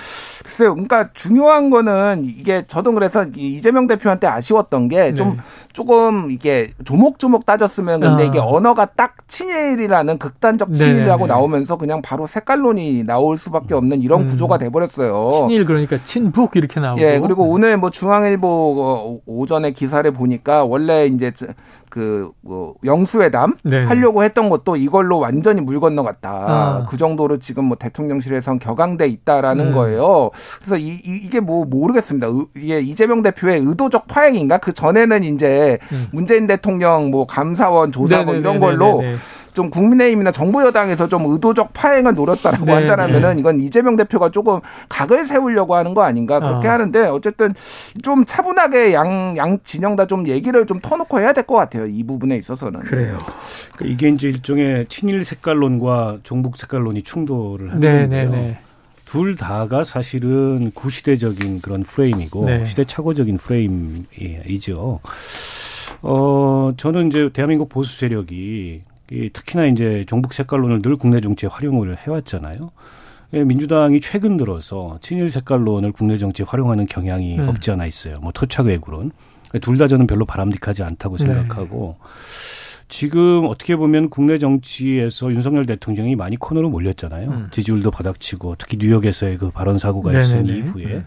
글쎄요. 0.44 0.74
그러니까 0.74 1.10
중요한 1.14 1.70
거는 1.70 2.24
이게 2.26 2.64
저도 2.68 2.94
그래서 2.94 3.26
이재명 3.36 3.88
대표한테 3.88 4.28
아쉬웠던 4.28 4.90
게좀 4.90 5.30
네. 5.30 5.38
조금 5.72 6.32
이게 6.32 6.74
조목조목 6.86 7.46
따졌으면 7.46 8.00
근데 8.00 8.24
아. 8.24 8.26
이게 8.26 8.40
언어가 8.40 8.86
딱 8.86 9.16
친일이라는 9.28 10.18
극단적 10.18 10.70
네, 10.70 10.76
친일이라고 10.76 11.26
네네. 11.26 11.28
나오면서 11.28 11.78
그냥 11.78 12.02
바로 12.02 12.26
색깔론이 12.26 13.04
나올 13.04 13.38
수밖에 13.38 13.74
없는 13.74 14.02
이런 14.02 14.22
음. 14.22 14.28
구조가 14.28 14.58
돼 14.58 14.70
버렸어요. 14.70 15.48
친일 15.48 15.66
그러니까 15.66 15.98
친북 16.04 16.56
이렇게 16.56 16.80
나오고. 16.80 17.02
예. 17.02 17.20
그리고 17.20 17.48
오늘 17.48 17.78
뭐 17.78 17.90
중앙일보 17.90 19.22
오전에 19.26 19.72
기사를 19.72 20.10
보니까 20.12 20.64
원래 20.64 21.06
이제 21.06 21.32
그 21.94 22.34
뭐 22.42 22.76
영수회담 22.84 23.56
네 23.64 23.84
하려고 23.86 24.24
했던 24.24 24.50
것도 24.50 24.76
이걸로 24.76 25.20
완전히 25.20 25.62
물 25.62 25.80
건너갔다. 25.80 26.30
아. 26.30 26.86
그 26.90 26.98
정도로 26.98 27.38
지금 27.40 27.66
뭐 27.66 27.78
대통령실에선 27.78 28.60
격앙돼 28.60 29.08
있다라는 29.08 29.68
음. 29.68 29.74
거예요. 29.74 30.32
그래서 30.60 30.78
이, 30.78 31.00
이, 31.04 31.30
게뭐 31.30 31.66
모르겠습니다. 31.66 32.28
이게 32.58 32.80
이재명 32.80 33.22
대표의 33.22 33.60
의도적 33.60 34.08
파행인가? 34.08 34.58
그 34.58 34.74
전에는 34.74 35.24
이제 35.24 35.80
음. 35.92 36.08
문재인 36.12 36.48
대통령 36.48 37.12
뭐 37.12 37.26
감사원 37.26 37.92
조사 37.92 38.24
뭐 38.24 38.36
이런 38.36 38.60
걸로 38.60 38.98
네네네네. 38.98 39.18
좀 39.54 39.70
국민의힘이나 39.70 40.32
정부 40.32 40.64
여당에서 40.64 41.08
좀 41.08 41.26
의도적 41.32 41.74
파행을 41.74 42.14
노렸다라고 42.16 42.66
네, 42.66 42.74
한다면은 42.74 43.36
네. 43.36 43.40
이건 43.40 43.60
이재명 43.60 43.96
대표가 43.96 44.30
조금 44.30 44.60
각을 44.90 45.26
세우려고 45.28 45.76
하는 45.76 45.94
거 45.94 46.04
아닌가 46.04 46.40
그렇게 46.40 46.68
어. 46.68 46.72
하는데 46.72 47.00
어쨌든 47.08 47.54
좀 48.02 48.26
차분하게 48.26 48.94
양, 48.94 49.36
양 49.38 49.60
진영 49.64 49.96
다 49.96 50.04
좀 50.06 50.28
얘기를 50.28 50.66
좀 50.66 50.80
터놓고 50.82 51.20
해야 51.20 51.32
될 51.32 51.44
것 51.46 51.56
같아요. 51.56 51.86
이 51.88 52.04
부분에 52.04 52.36
있어서는. 52.38 52.82
그래요. 52.82 53.18
그러니까 53.76 53.86
이게 53.86 54.10
이제 54.10 54.28
일종의 54.28 54.86
친일 54.88 55.24
색깔론과 55.24 56.20
종북 56.24 56.58
색깔론이 56.58 57.04
충돌을 57.04 57.70
하는 57.72 57.80
네. 57.80 58.08
네, 58.08 58.26
네. 58.26 58.60
둘 59.06 59.36
다가 59.36 59.84
사실은 59.84 60.72
구시대적인 60.74 61.62
그런 61.62 61.84
프레임이고 61.84 62.46
네. 62.46 62.66
시대착오적인 62.66 63.38
프레임이죠. 63.38 65.00
어, 66.02 66.74
저는 66.78 67.10
이제 67.10 67.30
대한민국 67.32 67.70
보수 67.70 67.98
세력이 67.98 68.82
이 69.14 69.30
특히나 69.32 69.68
이제 69.68 70.04
종북 70.08 70.34
색깔론을 70.34 70.82
늘 70.82 70.96
국내 70.96 71.22
정치에 71.22 71.48
활용을 71.52 71.96
해왔잖아요. 71.98 72.72
예, 73.36 73.44
민주당이 73.44 74.02
최근 74.02 74.38
들어서 74.38 74.98
친일 75.02 75.30
색깔론을 75.30 75.92
국내 75.92 76.18
정치에 76.18 76.46
활용하는 76.48 76.86
경향이 76.88 77.40
음. 77.40 77.48
없지 77.50 77.72
않아 77.72 77.86
있어요. 77.86 78.20
뭐 78.20 78.32
토착 78.32 78.66
외구론. 78.68 79.12
둘 79.62 79.78
다 79.78 79.86
저는 79.88 80.08
별로 80.08 80.26
바람직하지 80.26 80.82
않다고 80.82 81.18
네. 81.18 81.26
생각하고 81.26 81.98
네. 82.00 82.06
지금 82.90 83.46
어떻게 83.46 83.76
보면 83.76 84.10
국내 84.10 84.40
정치에서 84.40 85.32
윤석열 85.32 85.66
대통령이 85.68 86.16
많이 86.16 86.38
코너로 86.38 86.70
몰렸잖아요. 86.70 87.30
음. 87.30 87.48
지지율도 87.52 87.92
바닥치고 87.92 88.56
특히 88.58 88.78
뉴욕에서의 88.78 89.38
그 89.38 89.52
발언 89.52 89.78
사고가 89.78 90.12
네네네. 90.12 90.26
있은 90.26 90.46
이후에 90.48 90.86
음. 90.86 91.06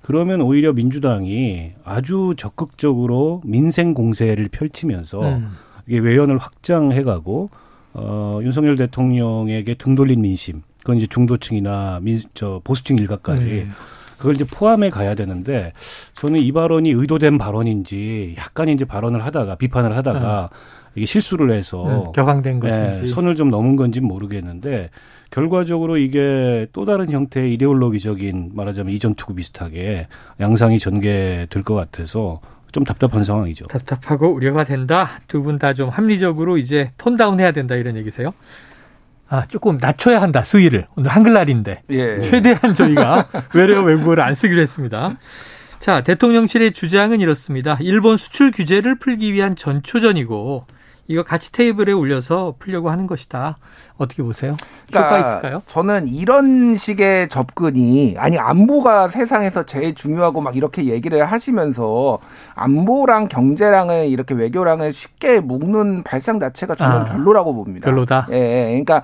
그러면 0.00 0.40
오히려 0.42 0.72
민주당이 0.72 1.72
아주 1.84 2.34
적극적으로 2.36 3.40
민생 3.44 3.92
공세를 3.94 4.48
펼치면서 4.48 5.20
음. 5.22 5.50
이게 5.86 5.98
외연을 5.98 6.38
확장해가고 6.38 7.50
어, 7.94 8.40
윤석열 8.42 8.76
대통령에게 8.76 9.74
등 9.74 9.94
돌린 9.94 10.22
민심, 10.22 10.62
그건 10.80 10.96
이제 10.96 11.06
중도층이나 11.06 12.00
민, 12.02 12.18
저 12.34 12.60
보수층 12.64 12.98
일각까지 12.98 13.44
네. 13.44 13.68
그걸 14.18 14.34
이제 14.34 14.44
포함해 14.44 14.90
가야 14.90 15.14
되는데 15.14 15.72
저는 16.14 16.40
이 16.40 16.52
발언이 16.52 16.90
의도된 16.90 17.38
발언인지 17.38 18.34
약간 18.38 18.68
이제 18.68 18.84
발언을 18.84 19.24
하다가 19.24 19.56
비판을 19.56 19.96
하다가 19.96 20.50
네. 20.50 20.58
이게 20.96 21.06
실수를 21.06 21.52
해서 21.52 22.06
음, 22.06 22.12
격앙된 22.12 22.60
것인지 22.60 23.00
네, 23.00 23.06
선을 23.06 23.34
좀 23.34 23.48
넘은 23.48 23.76
건지 23.76 24.00
모르겠는데 24.00 24.90
결과적으로 25.30 25.96
이게 25.96 26.68
또 26.72 26.84
다른 26.84 27.10
형태의 27.10 27.54
이데올로기적인 27.54 28.52
말하자면 28.54 28.92
이전 28.92 29.14
투구 29.14 29.34
비슷하게 29.34 30.06
양상이 30.38 30.78
전개될 30.78 31.64
것 31.64 31.74
같아서 31.74 32.40
좀 32.74 32.82
답답한 32.84 33.22
상황이죠. 33.24 33.66
답답하고 33.68 34.28
우려가 34.34 34.64
된다. 34.64 35.08
두 35.28 35.42
분 35.44 35.58
다 35.58 35.72
좀 35.74 35.88
합리적으로 35.90 36.58
이제 36.58 36.90
톤다운 36.98 37.38
해야 37.40 37.52
된다 37.52 37.76
이런 37.76 37.96
얘기세요? 37.96 38.32
아, 39.28 39.46
조금 39.46 39.78
낮춰야 39.80 40.20
한다, 40.20 40.42
수위를. 40.42 40.86
오늘 40.96 41.10
한글날인데. 41.10 41.82
예. 41.90 42.20
최대한 42.20 42.74
저희가 42.74 43.28
외래어 43.54 43.82
외국어를 43.82 44.22
안 44.24 44.34
쓰기로 44.34 44.60
했습니다. 44.60 45.16
자, 45.78 46.00
대통령실의 46.02 46.72
주장은 46.72 47.20
이렇습니다. 47.20 47.78
일본 47.80 48.16
수출 48.16 48.50
규제를 48.50 48.98
풀기 48.98 49.32
위한 49.32 49.54
전초전이고, 49.56 50.66
이거 51.06 51.22
같이 51.22 51.52
테이블에 51.52 51.92
올려서 51.92 52.54
풀려고 52.58 52.90
하는 52.90 53.06
것이다. 53.06 53.58
어떻게 53.96 54.22
보세요? 54.22 54.56
그러니까 54.88 55.16
효과 55.16 55.18
있을까요? 55.20 55.62
저는 55.66 56.08
이런 56.08 56.74
식의 56.76 57.28
접근이 57.28 58.16
아니 58.18 58.38
안보가 58.38 59.08
세상에서 59.08 59.66
제일 59.66 59.94
중요하고 59.94 60.40
막 60.40 60.56
이렇게 60.56 60.86
얘기를 60.86 61.24
하시면서 61.24 62.18
안보랑 62.54 63.28
경제랑을 63.28 64.06
이렇게 64.06 64.34
외교랑을 64.34 64.92
쉽게 64.92 65.40
묶는 65.40 66.02
발상 66.04 66.40
자체가 66.40 66.74
저는 66.74 66.96
아, 66.96 67.04
별로라고 67.04 67.54
봅니다. 67.54 67.88
별로다. 67.88 68.28
예, 68.32 68.36
예. 68.36 68.64
그러니까 68.68 69.02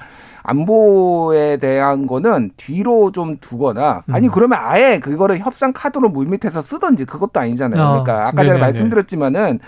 안보에 0.50 1.58
대한 1.58 2.06
거는 2.06 2.50
뒤로 2.56 3.12
좀 3.12 3.36
두거나 3.40 4.02
아니 4.10 4.26
음. 4.26 4.32
그러면 4.32 4.58
아예 4.60 4.98
그거를 4.98 5.38
협상 5.38 5.72
카드로 5.72 6.08
물밑에서 6.08 6.60
쓰던지 6.60 7.04
그것도 7.04 7.38
아니잖아요. 7.38 7.82
어. 7.82 8.02
그러니까 8.02 8.28
아까 8.28 8.44
전에 8.44 8.58
말씀드렸지만은 8.58 9.60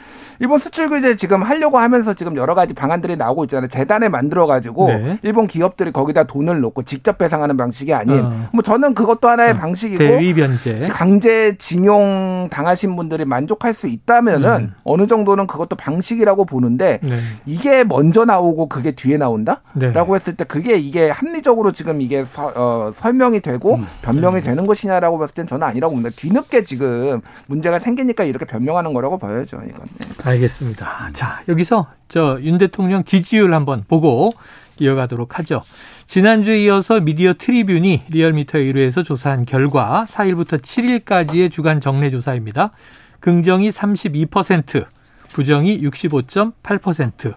일본 0.43 0.59
수출 0.59 0.89
규제 0.89 1.15
지금 1.15 1.43
하려고 1.43 1.79
하면서 1.79 2.15
지금 2.15 2.37
여러 2.37 2.57
가지 2.57 2.75
방안들이 2.75 3.17
나오고 3.17 3.45
있잖아요. 3.45 3.69
재단을 3.69 4.11
만들어 4.11 4.47
가지고 4.47 4.89
네. 4.89 5.19
일본 5.23 5.47
기업들이 5.47 5.93
거기다 5.93 6.25
돈을 6.25 6.61
놓고 6.61 6.83
직접 6.83 7.17
배상하는 7.17 7.57
방식이 7.57 7.95
아닌 7.95 8.25
어. 8.25 8.49
뭐 8.53 8.61
저는 8.61 8.95
그것도 8.95 9.29
하나의 9.29 9.53
어. 9.53 9.57
방식이고 9.57 9.99
대위 9.99 10.35
변제 10.35 10.87
강제 10.91 11.57
징용 11.59 12.49
당하신 12.51 12.97
분들이 12.97 13.25
만족할 13.25 13.73
수 13.73 13.87
있다면은 13.87 14.51
음. 14.51 14.75
어느 14.83 15.07
정도는 15.07 15.47
그것도 15.47 15.77
방식이라고 15.77 16.45
보는데 16.45 16.99
네. 17.03 17.19
이게 17.47 17.85
먼저 17.85 18.25
나오고 18.25 18.69
그게 18.69 18.91
뒤에 18.91 19.19
나온다라고 19.19 19.63
네. 19.75 20.15
했을 20.15 20.35
때 20.35 20.43
그게 20.43 20.72
이게 20.77 21.11
합리적으로 21.11 21.73
지금 21.73 22.01
이게 22.01 22.25
서, 22.25 22.53
어, 22.55 22.93
설명이 22.95 23.41
되고 23.41 23.77
음. 23.77 23.87
변명이 24.03 24.41
되는 24.41 24.67
것이냐라고 24.67 25.19
봤을 25.19 25.35
땐 25.35 25.47
저는 25.47 25.67
아니라고 25.67 25.95
봅니다. 25.95 26.15
뒤늦게 26.17 26.65
지금 26.65 27.21
문제가 27.47 27.79
생기니까 27.79 28.25
이렇게 28.25 28.45
변명하는 28.45 28.93
거라고 28.93 29.19
보여죠. 29.19 29.61
이건. 29.69 29.87
네. 29.99 30.07
알겠습니다. 30.25 31.11
자, 31.13 31.41
여기서 31.49 31.87
저 32.09 32.39
윤 32.43 32.59
대통령 32.59 33.05
지지율 33.05 33.55
한번 33.55 33.85
보고 33.89 34.33
이어가도록 34.81 35.39
하죠. 35.39 35.63
지난주에 36.07 36.59
이어서 36.65 37.01
미디어 37.01 37.35
트리뷴이 37.35 38.03
리얼미터에 38.11 38.61
의뢰해서 38.63 39.03
조사한 39.03 39.45
결과 39.45 40.05
4일부터 40.09 40.61
7일까지의 40.61 41.51
주간 41.51 41.81
정례 41.81 42.11
조사입니다. 42.11 42.73
긍정이 43.21 43.71
32%, 43.71 44.87
부정이 45.33 45.81
65.8%. 45.83 47.35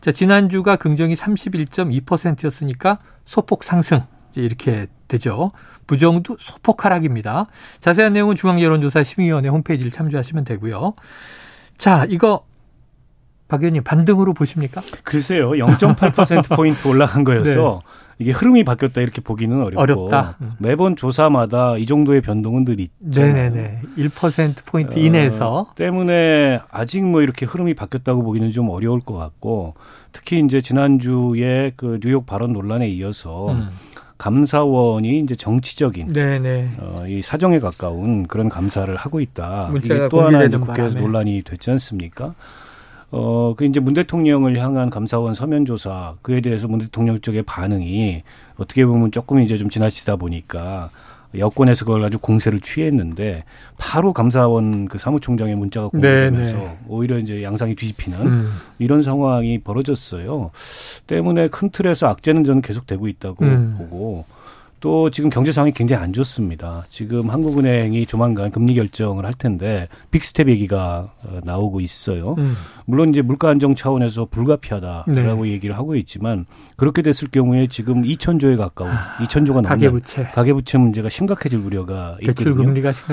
자, 0.00 0.12
지난주가 0.12 0.76
긍정이 0.76 1.14
31.2%였으니까 1.14 2.98
소폭 3.26 3.64
상승. 3.64 4.02
이제 4.30 4.42
이렇게 4.42 4.86
되죠. 5.08 5.52
부정도 5.86 6.36
소폭 6.38 6.84
하락입니다. 6.84 7.46
자세한 7.80 8.12
내용은 8.12 8.36
중앙여론조사 8.36 9.02
심의위원회 9.02 9.48
홈페이지를 9.48 9.90
참조하시면 9.90 10.44
되고요. 10.44 10.94
자, 11.78 12.04
이거 12.08 12.44
박 13.48 13.62
의원님 13.62 13.82
반등으로 13.82 14.34
보십니까? 14.34 14.82
글쎄요. 15.04 15.50
0.8%포인트 15.52 16.86
올라간 16.86 17.24
거여서 17.24 17.82
네. 17.84 17.98
이게 18.18 18.32
흐름이 18.32 18.64
바뀌었다 18.64 19.00
이렇게 19.00 19.20
보기는 19.20 19.62
어렵고 19.62 19.80
어렵다. 19.80 20.36
음. 20.40 20.52
매번 20.58 20.96
조사마다 20.96 21.76
이 21.76 21.86
정도의 21.86 22.20
변동은 22.20 22.64
늘 22.64 22.80
있죠. 22.80 23.22
네네네. 23.22 23.82
1% 23.96 24.64
포인트 24.66 24.98
어, 24.98 25.02
이내에서 25.02 25.68
때문에 25.76 26.58
아직 26.70 27.04
뭐 27.04 27.22
이렇게 27.22 27.46
흐름이 27.46 27.74
바뀌었다고 27.74 28.22
보기는 28.22 28.50
좀 28.50 28.70
어려울 28.70 29.00
것 29.00 29.14
같고 29.14 29.74
특히 30.12 30.40
이제 30.40 30.60
지난주에 30.60 31.72
그 31.76 32.00
뉴욕 32.02 32.26
발언 32.26 32.52
논란에 32.52 32.88
이어서 32.88 33.52
음. 33.52 33.68
감사원이 34.18 35.20
이제 35.20 35.36
정치적인 35.36 36.12
네네. 36.12 36.70
어, 36.80 37.04
이 37.06 37.22
사정에 37.22 37.60
가까운 37.60 38.26
그런 38.26 38.48
감사를 38.48 38.94
하고 38.96 39.20
있다. 39.20 39.70
이게 39.76 40.08
또 40.08 40.22
하나 40.22 40.42
이제 40.42 40.58
국회에서 40.58 40.94
바람에. 40.94 41.00
논란이 41.00 41.42
됐지 41.42 41.70
않습니까? 41.70 42.34
어, 43.10 43.54
그 43.56 43.64
이제 43.64 43.80
문 43.80 43.94
대통령을 43.94 44.58
향한 44.58 44.90
감사원 44.90 45.34
서면 45.34 45.64
조사 45.64 46.14
그에 46.22 46.40
대해서 46.40 46.68
문 46.68 46.80
대통령 46.80 47.20
쪽의 47.20 47.42
반응이 47.42 48.22
어떻게 48.56 48.84
보면 48.84 49.12
조금 49.12 49.40
이제 49.40 49.56
좀 49.56 49.70
지나치다 49.70 50.16
보니까 50.16 50.90
여권에서 51.36 51.84
그걸 51.84 52.00
가지고 52.00 52.22
공세를 52.22 52.60
취했는데 52.60 53.44
바로 53.76 54.12
감사원 54.12 54.88
그 54.88 54.98
사무총장의 54.98 55.56
문자가 55.56 55.88
공개되면서 55.88 56.56
네, 56.56 56.64
네. 56.64 56.78
오히려 56.88 57.18
이제 57.18 57.42
양상이 57.42 57.74
뒤집히는 57.74 58.20
음. 58.20 58.52
이런 58.78 59.02
상황이 59.02 59.58
벌어졌어요. 59.58 60.50
때문에 61.06 61.48
큰 61.48 61.70
틀에서 61.70 62.08
악재는 62.08 62.44
저는 62.44 62.62
계속되고 62.62 63.08
있다고 63.08 63.44
음. 63.44 63.74
보고 63.78 64.24
또 64.80 65.10
지금 65.10 65.28
경제 65.28 65.50
상황이 65.50 65.72
굉장히 65.72 66.04
안 66.04 66.12
좋습니다. 66.12 66.84
지금 66.88 67.30
한국은행이 67.30 68.06
조만간 68.06 68.50
금리 68.50 68.74
결정을 68.74 69.24
할 69.24 69.34
텐데 69.34 69.88
빅스텝 70.10 70.48
얘기가 70.48 71.12
어, 71.24 71.40
나오고 71.44 71.80
있어요. 71.80 72.36
음. 72.38 72.54
물론 72.86 73.10
이제 73.10 73.20
물가 73.20 73.50
안정 73.50 73.74
차원에서 73.74 74.26
불가피하다라고 74.30 75.44
네. 75.44 75.50
얘기를 75.50 75.76
하고 75.76 75.96
있지만 75.96 76.46
그렇게 76.76 77.02
됐을 77.02 77.28
경우에 77.28 77.66
지금 77.66 78.02
2천조에 78.02 78.56
가까운 78.56 78.90
아, 78.90 79.16
2천조가 79.18 79.54
넘는 79.54 79.68
가계부채 79.68 80.30
가계부채 80.32 80.78
문제가 80.78 81.08
심각해질 81.08 81.58
우려가 81.58 82.16
있거든요. 82.22 82.54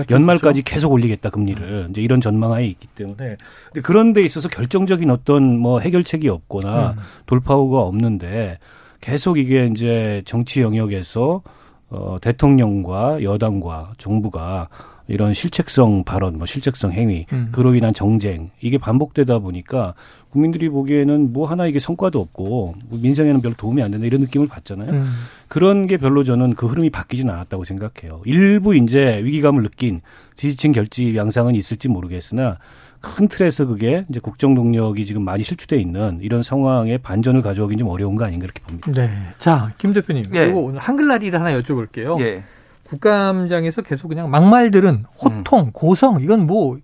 연말까지 0.10 0.62
계속 0.62 0.92
올리겠다 0.92 1.30
금리를 1.30 1.62
음. 1.64 1.88
이제 1.90 2.02
이런 2.02 2.22
전망하에 2.22 2.66
있기 2.68 2.88
때문에 2.88 3.38
그런 3.84 4.14
데 4.14 4.24
있어서 4.24 4.50
결정적인 4.50 5.10
어떤 5.10 5.58
뭐 5.58 5.80
해결책이 5.80 6.30
없거나 6.30 6.92
음. 6.92 7.02
돌파구가 7.26 7.82
없는데 7.82 8.60
계속 9.06 9.38
이게 9.38 9.68
이제 9.68 10.24
정치 10.26 10.62
영역에서 10.62 11.44
어, 11.90 12.18
대통령과 12.20 13.22
여당과 13.22 13.94
정부가 14.00 14.68
이런 15.08 15.36
실책성 15.36 16.04
발언, 16.04 16.40
뭐 16.40 16.48
실책성 16.48 16.92
행위, 16.92 17.28
음. 17.32 17.50
그로 17.52 17.76
인한 17.76 17.94
정쟁 17.94 18.50
이게 18.60 18.80
반복되다 18.80 19.38
보니까 19.38 19.94
국민들이 20.32 20.70
보기에는 20.70 21.32
뭐 21.32 21.46
하나 21.46 21.68
이게 21.68 21.78
성과도 21.78 22.20
없고 22.20 22.74
뭐 22.90 23.00
민생에는 23.00 23.42
별로 23.42 23.54
도움이 23.56 23.84
안 23.84 23.92
된다 23.92 24.08
이런 24.08 24.22
느낌을 24.22 24.48
받잖아요. 24.48 24.90
음. 24.90 25.14
그런 25.48 25.86
게 25.86 25.98
별로 25.98 26.24
저는 26.24 26.56
그 26.56 26.66
흐름이 26.66 26.90
바뀌진 26.90 27.30
않았다고 27.30 27.64
생각해요. 27.64 28.24
일부 28.26 28.76
이제 28.76 29.22
위기감을 29.24 29.62
느낀 29.62 30.02
지지층 30.34 30.72
결집 30.72 31.16
양상은 31.16 31.54
있을지 31.54 31.90
모르겠으나 31.90 32.58
큰 33.06 33.28
틀에서 33.28 33.66
그게 33.66 34.06
이제 34.10 34.20
국정 34.20 34.56
동력이 34.56 35.06
지금 35.06 35.24
많이 35.24 35.44
실추돼 35.44 35.78
있는 35.78 36.20
이런 36.22 36.42
상황에 36.42 36.98
반전을 36.98 37.42
가져오긴 37.44 37.78
좀 37.78 37.88
어려운 37.88 38.16
거 38.16 38.26
아닌가 38.26 38.46
이렇게 38.46 38.62
봅니다. 38.62 38.92
네. 38.92 39.10
자, 39.38 39.74
김 39.78 39.94
대표님. 39.94 40.26
예. 40.34 40.46
그리고 40.46 40.66
오늘 40.66 40.80
한글날 40.80 41.22
일을 41.24 41.40
하나 41.40 41.58
여쭤볼게요. 41.60 42.20
예. 42.22 42.44
국감장에서 42.84 43.84
계속 43.84 44.08
그냥 44.08 44.30
막말들은 44.32 45.06
호통, 45.24 45.60
음. 45.60 45.72
고성 45.72 46.22
이건 46.22 46.48
뭐 46.48 46.78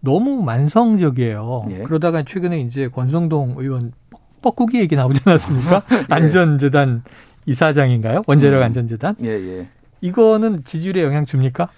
너무 0.00 0.42
만성적이에요. 0.42 1.66
예. 1.70 1.78
그러다가 1.78 2.22
최근에 2.22 2.60
이제 2.60 2.88
권성동 2.88 3.54
의원 3.56 3.92
뻐꾸기 4.42 4.78
얘기 4.78 4.94
나오지 4.94 5.22
않았습니까? 5.24 5.82
예. 5.92 6.06
안전재단 6.10 7.02
이사장인가요? 7.46 8.22
원자력 8.26 8.60
음. 8.60 8.64
안전재단? 8.64 9.16
예, 9.22 9.28
예. 9.28 9.68
이거는 10.00 10.64
지지율에 10.64 11.02
영향 11.02 11.24
줍니까? 11.24 11.68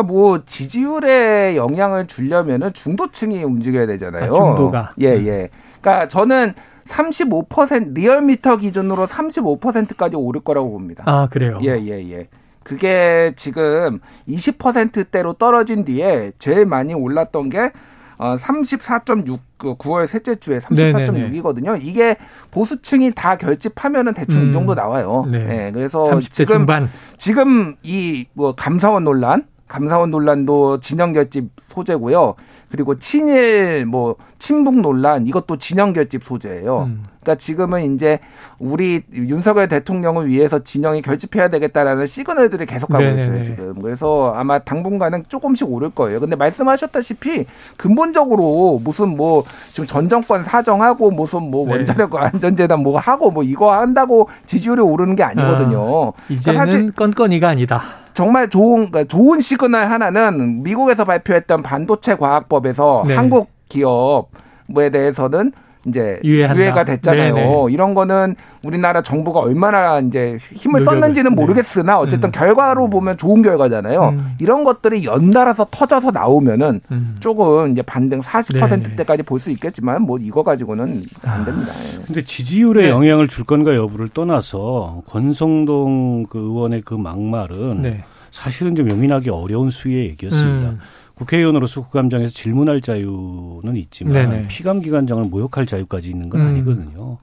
그러니까 0.00 0.02
뭐 0.02 0.42
지지율에 0.44 1.56
영향을 1.56 2.06
주려면은 2.06 2.72
중도층이 2.72 3.42
움직여야 3.44 3.86
되잖아요. 3.86 4.24
아, 4.34 4.38
중도가. 4.38 4.92
예, 5.00 5.14
음. 5.14 5.26
예. 5.26 5.48
그러니까 5.80 6.08
저는 6.08 6.54
35% 6.86 7.94
리얼미터 7.94 8.56
기준으로 8.56 9.06
35%까지 9.06 10.16
오를 10.16 10.40
거라고 10.40 10.70
봅니다. 10.70 11.04
아, 11.06 11.28
그래요. 11.30 11.58
예, 11.62 11.78
예, 11.78 12.10
예. 12.10 12.28
그게 12.62 13.32
지금 13.36 14.00
20%대로 14.28 15.32
떨어진 15.34 15.84
뒤에 15.84 16.32
제일 16.38 16.66
많이 16.66 16.94
올랐던 16.94 17.48
게 17.48 17.70
어, 18.18 18.36
34.6, 18.36 19.38
그 19.56 19.76
9월 19.76 20.06
셋째 20.06 20.34
주에 20.34 20.58
34.6이거든요. 20.58 21.78
이게 21.80 22.16
보수층이 22.50 23.12
다 23.14 23.36
결집하면은 23.38 24.12
대충 24.12 24.42
음. 24.42 24.50
이 24.50 24.52
정도 24.52 24.74
나와요. 24.74 25.26
네. 25.30 25.42
네. 25.44 25.72
그래서 25.72 26.20
지금, 26.30 26.56
중반. 26.58 26.90
지금 27.16 27.76
이 27.82 28.26
뭐 28.34 28.54
감사원 28.54 29.04
논란, 29.04 29.44
감사원 29.70 30.10
논란도 30.10 30.80
진영 30.80 31.12
결집 31.12 31.48
소재고요. 31.68 32.34
그리고 32.70 32.98
친일 32.98 33.84
뭐 33.84 34.16
친북 34.38 34.80
논란 34.80 35.26
이것도 35.26 35.56
진영 35.56 35.92
결집 35.92 36.24
소재예요. 36.24 36.84
음. 36.84 37.02
그러니까 37.20 37.38
지금은 37.38 37.94
이제 37.94 38.20
우리 38.58 39.02
윤석열 39.12 39.68
대통령을 39.68 40.28
위해서 40.28 40.62
진영이 40.64 41.02
결집해야 41.02 41.48
되겠다라는 41.48 42.06
시그널들이 42.06 42.64
계속 42.66 42.88
가고 42.88 43.04
네네네. 43.04 43.22
있어요 43.22 43.42
지금. 43.42 43.82
그래서 43.82 44.32
아마 44.34 44.58
당분간은 44.60 45.24
조금씩 45.28 45.68
오를 45.68 45.90
거예요. 45.90 46.20
근데 46.20 46.36
말씀하셨다시피 46.36 47.44
근본적으로 47.76 48.80
무슨 48.82 49.16
뭐 49.16 49.44
지금 49.72 49.86
전 49.86 50.08
정권 50.08 50.44
사정하고 50.44 51.10
무슨 51.10 51.50
뭐 51.50 51.66
네. 51.66 51.72
원자력 51.72 52.14
안전재단 52.14 52.80
뭐 52.82 52.98
하고 52.98 53.30
뭐 53.30 53.42
이거 53.42 53.74
한다고 53.74 54.28
지지율이 54.46 54.80
오르는 54.80 55.16
게 55.16 55.22
아니거든요. 55.22 56.08
아, 56.08 56.12
이제는 56.28 56.40
그러니까 56.42 56.66
사실 56.66 56.92
건건이가 56.92 57.48
아니다. 57.48 57.82
정말 58.14 58.48
좋은 58.50 58.90
그러니까 58.90 59.04
좋은 59.04 59.40
시그널 59.40 59.90
하나는 59.90 60.62
미국에서 60.62 61.04
발표했던 61.04 61.62
반도체 61.62 62.16
과학법 62.16 62.59
에서 62.66 63.04
네. 63.06 63.14
한국 63.14 63.48
기업에 63.68 64.90
대해서는 64.92 65.52
이제 65.86 66.20
유예한다. 66.22 66.60
유예가 66.60 66.84
됐잖아요. 66.84 67.34
네네. 67.34 67.64
이런 67.70 67.94
거는 67.94 68.36
우리나라 68.62 69.00
정부가 69.00 69.40
얼마나 69.40 69.98
이제 69.98 70.36
힘을 70.52 70.80
노력을. 70.80 70.84
썼는지는 70.84 71.30
네. 71.30 71.34
모르겠으나 71.34 71.98
어쨌든 71.98 72.28
음. 72.28 72.32
결과로 72.32 72.90
보면 72.90 73.16
좋은 73.16 73.40
결과잖아요. 73.40 74.08
음. 74.10 74.32
이런 74.40 74.62
것들이 74.64 75.06
연달아서 75.06 75.68
터져서 75.70 76.10
나오면은 76.10 76.82
음. 76.92 77.16
조금 77.20 77.72
이제 77.72 77.80
반등 77.80 78.20
40%대까지 78.20 79.22
볼 79.22 79.40
수 79.40 79.50
있겠지만 79.52 80.02
뭐 80.02 80.18
이거 80.18 80.42
가지고는 80.42 81.02
안 81.24 81.44
됩니다. 81.46 81.72
예. 81.94 81.98
근데 82.06 82.22
지지율에 82.22 82.82
네. 82.82 82.88
영향을 82.90 83.26
줄 83.26 83.44
건가 83.44 83.74
여부를 83.74 84.10
떠나서 84.10 85.00
권성동 85.06 86.26
그 86.28 86.38
의원의 86.38 86.82
그 86.84 86.92
막말은 86.92 87.80
네. 87.80 88.04
사실은 88.32 88.74
좀 88.74 88.90
용인하기 88.90 89.30
어려운 89.30 89.70
수위의 89.70 90.10
얘기였습니다. 90.10 90.74
음. 91.20 91.24
국회의원으로서 91.24 91.82
국감장에서 91.82 92.32
질문할 92.32 92.80
자유는 92.80 93.76
있지만 93.76 94.12
네네. 94.12 94.48
피감기관장을 94.48 95.24
모욕할 95.24 95.66
자유까지 95.66 96.10
있는 96.10 96.28
건 96.30 96.40
음. 96.40 96.46
아니거든요. 96.48 97.18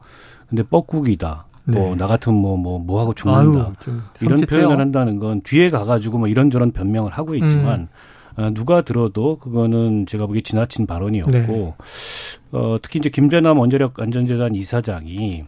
근데 0.47 0.63
뻐꾸기다. 0.63 1.45
네. 1.65 1.77
뭐나 1.77 2.07
같으면 2.07 2.39
뭐뭐 2.39 2.79
뭐 2.79 3.01
하고 3.01 3.13
죽는다. 3.13 3.39
아유, 3.87 3.99
이런 4.21 4.39
표현을 4.41 4.79
한다는 4.79 5.19
건 5.19 5.41
뒤에 5.41 5.69
가가지고 5.69 6.19
뭐 6.19 6.27
이런저런 6.29 6.71
변명을 6.71 7.11
하고 7.11 7.35
있지만 7.35 7.89
음. 8.37 8.41
어, 8.43 8.51
누가 8.53 8.81
들어도 8.81 9.37
그거는 9.39 10.05
제가 10.05 10.27
보기에 10.27 10.43
지나친 10.43 10.85
발언이었고 10.85 11.31
네. 11.31 11.73
어, 12.51 12.77
특히 12.81 12.99
이제 12.99 13.09
김재남 13.09 13.57
원자력 13.59 13.99
안전재단 13.99 14.55
이사장이 14.55 15.43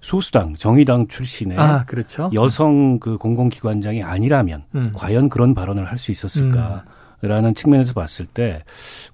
소수당 0.00 0.54
정의당 0.54 1.08
출신의 1.08 1.58
아, 1.58 1.84
그렇죠. 1.86 2.30
여성 2.32 3.00
그 3.00 3.16
공공기관장이 3.16 4.02
아니라면 4.04 4.64
음. 4.74 4.92
과연 4.94 5.28
그런 5.28 5.54
발언을 5.54 5.86
할 5.86 5.98
수 5.98 6.12
있었을까? 6.12 6.84
음. 6.86 6.95
라는 7.22 7.54
측면에서 7.54 7.94
봤을 7.94 8.26
때 8.26 8.62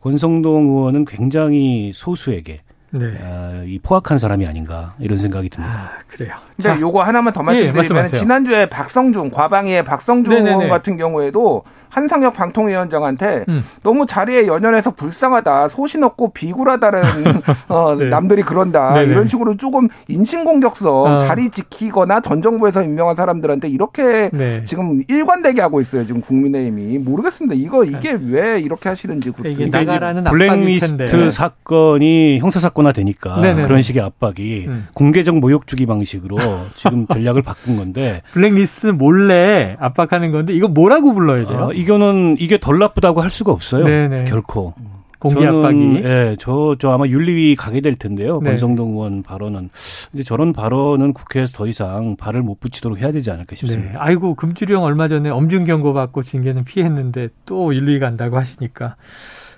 권성동 0.00 0.70
의원은 0.70 1.04
굉장히 1.04 1.92
소수에게 1.94 2.60
네. 2.92 3.18
아, 3.22 3.62
이 3.64 3.78
포악한 3.78 4.18
사람이 4.18 4.46
아닌가 4.46 4.94
이런 4.98 5.16
생각이 5.16 5.48
듭니다. 5.48 5.74
아, 5.74 5.90
그래요. 6.08 6.34
근데 6.56 6.80
요거 6.80 7.02
하나만 7.02 7.32
더 7.32 7.42
말씀드리면 7.42 8.04
예, 8.04 8.08
지난주에 8.08 8.68
박성중 8.68 9.30
과방위의 9.30 9.84
박성중 9.84 10.46
의원 10.46 10.68
같은 10.68 10.96
경우에도 10.96 11.64
한상혁 11.92 12.32
방통위원장한테 12.32 13.44
음. 13.48 13.62
너무 13.82 14.06
자리에 14.06 14.46
연연해서 14.46 14.92
불쌍하다, 14.92 15.68
소신 15.68 16.02
없고 16.02 16.32
비굴하다는 16.32 17.02
어, 17.68 17.94
네. 17.96 18.08
남들이 18.08 18.42
그런다 18.42 18.94
네네. 18.94 19.10
이런 19.10 19.26
식으로 19.26 19.58
조금 19.58 19.88
인신공격성 20.08 20.92
어. 20.92 21.16
자리 21.18 21.50
지키거나 21.50 22.20
전 22.20 22.40
정부에서 22.40 22.82
임명한 22.82 23.14
사람들한테 23.14 23.68
이렇게 23.68 24.30
네. 24.32 24.64
지금 24.64 25.02
일관되게 25.06 25.60
하고 25.60 25.82
있어요. 25.82 26.04
지금 26.04 26.22
국민의힘이 26.22 26.98
모르겠습니다. 26.98 27.54
이거 27.56 27.84
이게 27.84 28.12
네. 28.12 28.18
왜 28.30 28.60
이렇게 28.60 28.88
하시는지 28.88 29.30
이게 29.44 29.66
나가라는 29.66 30.24
블랙리스트 30.24 31.30
사건이 31.30 32.38
형사 32.38 32.58
사건 32.58 32.81
화 32.86 32.92
되니까 32.92 33.40
네네. 33.40 33.62
그런 33.62 33.82
식의 33.82 34.02
압박이 34.02 34.66
음. 34.66 34.88
공개적 34.94 35.38
모욕 35.38 35.66
주기 35.66 35.86
방식으로 35.86 36.38
지금 36.74 37.06
전략을 37.12 37.42
바꾼 37.42 37.76
건데 37.76 38.22
블랙리스트 38.32 38.88
몰래 38.88 39.76
압박하는 39.78 40.32
건데 40.32 40.52
이거 40.54 40.68
뭐라고 40.68 41.14
불러야 41.14 41.46
돼요? 41.46 41.68
어, 41.70 41.72
이거는 41.72 42.36
이게 42.40 42.58
덜 42.58 42.78
나쁘다고 42.78 43.20
할 43.22 43.30
수가 43.30 43.52
없어요. 43.52 43.84
네네. 43.84 44.24
결코. 44.24 44.74
공개 45.18 45.46
압박이. 45.46 46.00
예, 46.02 46.34
저, 46.40 46.74
저 46.80 46.90
아마 46.90 47.06
윤리위 47.06 47.54
가게 47.54 47.80
될 47.80 47.94
텐데요. 47.94 48.40
네. 48.42 48.50
권성동 48.50 48.94
의원 48.94 49.22
발언은. 49.22 49.70
근데 50.10 50.24
저런 50.24 50.52
발언은 50.52 51.12
국회에서 51.12 51.56
더 51.56 51.68
이상 51.68 52.16
발을 52.16 52.40
못 52.42 52.58
붙이도록 52.58 52.98
해야 52.98 53.12
되지 53.12 53.30
않을까 53.30 53.54
싶습니다. 53.54 53.92
네. 53.92 53.98
아이고, 53.98 54.34
금주령 54.34 54.82
얼마 54.82 55.06
전에 55.06 55.30
엄중 55.30 55.64
경고 55.64 55.92
받고 55.92 56.24
징계는 56.24 56.64
피했는데 56.64 57.28
또 57.46 57.72
윤리위 57.72 58.00
간다고 58.00 58.36
하시니까 58.36 58.96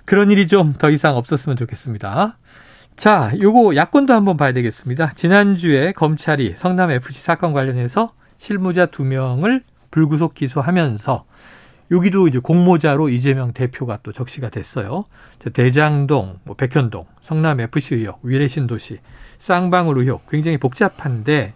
그런 0.04 0.30
일이 0.30 0.46
좀 0.46 0.74
더 0.76 0.90
이상 0.90 1.16
없었으면 1.16 1.56
좋겠습니다. 1.56 2.36
자, 2.96 3.32
요거 3.40 3.74
야권도 3.76 4.14
한번 4.14 4.36
봐야 4.36 4.52
되겠습니다. 4.52 5.12
지난주에 5.14 5.92
검찰이 5.92 6.54
성남 6.56 6.90
FC 6.90 7.20
사건 7.20 7.52
관련해서 7.52 8.12
실무자 8.38 8.86
두 8.86 9.04
명을 9.04 9.62
불구속 9.90 10.34
기소하면서 10.34 11.24
여기도 11.90 12.28
이제 12.28 12.38
공모자로 12.38 13.08
이재명 13.08 13.52
대표가 13.52 13.98
또 14.02 14.12
적시가 14.12 14.48
됐어요. 14.48 15.04
대장동, 15.52 16.38
뭐 16.44 16.56
백현동, 16.56 17.04
성남 17.20 17.60
FC 17.60 17.96
의혹, 17.96 18.20
위례 18.22 18.48
신도시, 18.48 19.00
쌍방울 19.38 19.98
의혹 19.98 20.26
굉장히 20.30 20.56
복잡한데 20.56 21.52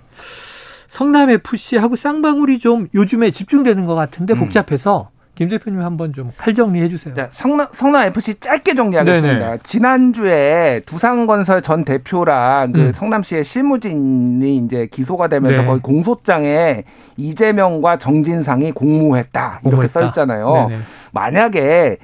성남 0.88 1.31
FC하고 1.31 1.96
쌍방울이 1.96 2.59
좀 2.59 2.88
요즘에 2.94 3.31
집중되는 3.31 3.87
것 3.87 3.94
같은데 3.94 4.35
음. 4.35 4.40
복잡해서 4.40 5.11
김 5.38 5.48
대표님 5.48 5.81
한번 5.83 6.12
좀 6.12 6.33
칼 6.37 6.53
정리해 6.53 6.88
주세요. 6.88 7.14
네, 7.14 7.29
성남, 7.31 7.68
성남 7.72 8.07
FC 8.07 8.40
짧게 8.40 8.74
정리하겠습니다. 8.74 9.38
네네. 9.38 9.59
지난주에 9.62 10.83
두산건설 10.85 11.62
전 11.62 11.85
대표랑 11.85 12.72
그 12.72 12.81
음. 12.81 12.92
성남시의 12.92 13.44
실무진이 13.44 14.57
이제 14.57 14.88
기소가 14.90 15.29
되면서 15.29 15.61
네. 15.62 15.66
거의 15.68 15.81
공소장에 15.81 16.83
이재명과 17.16 17.98
정진상이 17.98 18.72
공모했다. 18.72 19.61
이렇게 19.62 19.70
공모했다. 19.70 20.01
써 20.01 20.07
있잖아요. 20.07 20.70
만약에 21.12 21.98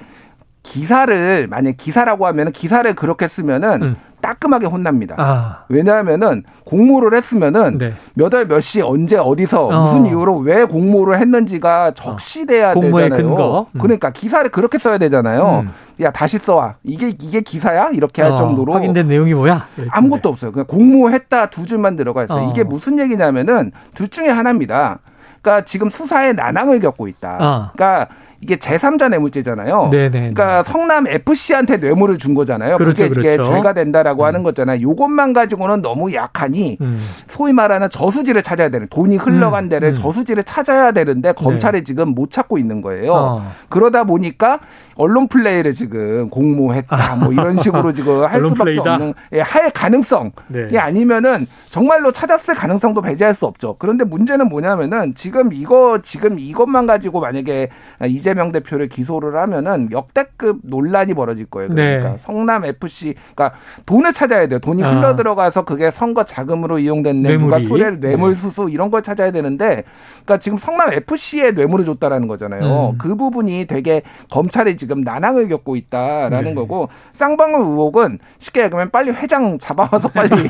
기사를 0.65 1.47
만약 1.47 1.75
기사라고 1.77 2.25
하면 2.27 2.51
기사를 2.51 2.91
그렇게 2.95 3.27
쓰면은 3.27 3.81
음. 3.83 3.95
따끔하게 4.21 4.65
혼납니다. 4.65 5.13
아. 5.19 5.65
왜냐하면은 5.69 6.43
공모를 6.65 7.15
했으면은 7.15 7.77
네. 7.77 7.93
몇월 8.15 8.47
몇 8.47 8.59
시 8.61 8.81
언제 8.81 9.17
어디서 9.17 9.67
어. 9.67 9.81
무슨 9.83 10.07
이유로 10.07 10.37
왜 10.39 10.63
공모를 10.65 11.19
했는지가 11.19 11.91
적시돼야 11.93 12.71
어. 12.71 12.73
되잖아요. 12.81 13.09
근거. 13.09 13.67
음. 13.73 13.79
그러니까 13.79 14.09
기사를 14.09 14.49
그렇게 14.49 14.79
써야 14.79 14.97
되잖아요. 14.97 15.65
음. 15.67 15.69
야 16.01 16.09
다시 16.11 16.39
써와 16.39 16.75
이게 16.83 17.09
이게 17.09 17.41
기사야 17.41 17.89
이렇게 17.93 18.23
할 18.23 18.31
어. 18.31 18.35
정도로 18.35 18.73
확인된 18.73 19.07
내용이 19.07 19.35
뭐야? 19.35 19.67
아무것도 19.91 20.29
없어요. 20.29 20.51
그냥 20.51 20.65
공모했다 20.65 21.51
두 21.51 21.67
줄만 21.67 21.95
들어가 21.95 22.23
있어요. 22.23 22.47
어. 22.47 22.51
이게 22.51 22.63
무슨 22.63 22.97
얘기냐면은 22.97 23.71
둘 23.93 24.07
중에 24.07 24.29
하나입니다. 24.29 24.97
그러니까 25.43 25.65
지금 25.65 25.91
수사에 25.91 26.33
난항을 26.33 26.79
겪고 26.79 27.07
있다. 27.07 27.37
어. 27.39 27.69
그러니까 27.75 28.07
이게 28.45 28.57
제3자 28.57 29.09
뇌물죄잖아요. 29.09 29.89
네네. 29.91 30.09
그러니까 30.11 30.61
성남 30.61 31.07
FC한테 31.07 31.77
뇌물을 31.77 32.19
준 32.19 32.35
거잖아요. 32.35 32.77
그렇죠, 32.77 33.09
그게 33.09 33.37
그렇죠. 33.37 33.43
죄가 33.43 33.73
된다라고 33.73 34.21
음. 34.21 34.27
하는 34.27 34.43
거잖아요. 34.43 34.81
요것만 34.81 35.33
가지고는 35.33 35.81
너무 35.81 36.13
약하니 36.13 36.77
음. 36.79 37.01
소위 37.27 37.53
말하는 37.53 37.89
저수지를 37.89 38.43
찾아야 38.43 38.69
되는 38.69 38.87
돈이 38.87 39.17
흘러간 39.17 39.63
음. 39.63 39.69
데를 39.69 39.89
음. 39.89 39.93
저수지를 39.93 40.43
찾아야 40.43 40.91
되는데 40.91 41.31
검찰이 41.31 41.79
네. 41.79 41.83
지금 41.83 42.09
못 42.09 42.29
찾고 42.29 42.59
있는 42.59 42.81
거예요. 42.81 43.13
어. 43.13 43.51
그러다 43.69 44.03
보니까 44.03 44.59
언론 44.95 45.27
플레이를 45.27 45.73
지금 45.73 46.29
공모했다 46.29 47.15
뭐 47.15 47.33
이런 47.33 47.57
식으로 47.57 47.91
지금 47.93 48.23
할 48.25 48.41
수밖에 48.43 48.63
플레이다? 48.63 48.93
없는 48.93 49.13
예, 49.33 49.41
할 49.41 49.71
가능성 49.71 50.31
네. 50.49 50.67
이 50.71 50.77
아니면은 50.77 51.47
정말로 51.69 52.11
찾았을 52.11 52.53
가능성도 52.53 53.01
배제할 53.01 53.33
수 53.33 53.47
없죠. 53.47 53.75
그런데 53.79 54.05
문제는 54.05 54.47
뭐냐면은 54.49 55.15
지금 55.15 55.51
이거 55.51 55.99
지금 56.03 56.37
이것만 56.37 56.85
가지고 56.85 57.19
만약에 57.19 57.69
이재 58.05 58.34
명 58.35 58.51
대표를 58.51 58.87
기소를 58.89 59.35
하면은 59.37 59.89
역대급 59.91 60.59
논란이 60.63 61.13
벌어질 61.13 61.45
거예요. 61.47 61.69
그러니까 61.69 62.09
네. 62.09 62.17
성남 62.19 62.65
FC 62.65 63.15
그러니까 63.33 63.57
돈을 63.85 64.13
찾아야 64.13 64.47
돼요. 64.47 64.59
돈이 64.59 64.83
아. 64.83 64.91
흘러 64.91 65.15
들어가서 65.15 65.65
그게 65.65 65.89
선거 65.91 66.23
자금으로 66.23 66.79
이용된 66.79 67.21
뇌 67.21 67.37
누가 67.37 67.59
수뢰 67.59 67.99
뇌물 67.99 68.33
네. 68.33 68.39
수수 68.39 68.69
이런 68.69 68.91
걸 68.91 69.01
찾아야 69.01 69.31
되는데 69.31 69.83
그러니까 70.25 70.37
지금 70.37 70.57
성남 70.57 70.93
FC에 70.93 71.51
뇌물을 71.51 71.85
줬다라는 71.85 72.27
거잖아요. 72.27 72.91
음. 72.91 72.97
그 72.97 73.15
부분이 73.15 73.65
되게 73.67 74.01
검찰이 74.29 74.77
지금 74.77 75.01
난항을 75.01 75.47
겪고 75.47 75.75
있다라는 75.75 76.43
네. 76.43 76.53
거고 76.53 76.89
쌍방울 77.13 77.61
의혹은 77.61 78.19
쉽게 78.39 78.63
얘기하면 78.63 78.91
빨리 78.91 79.11
회장 79.11 79.57
잡아와서 79.57 80.09
빨리 80.09 80.29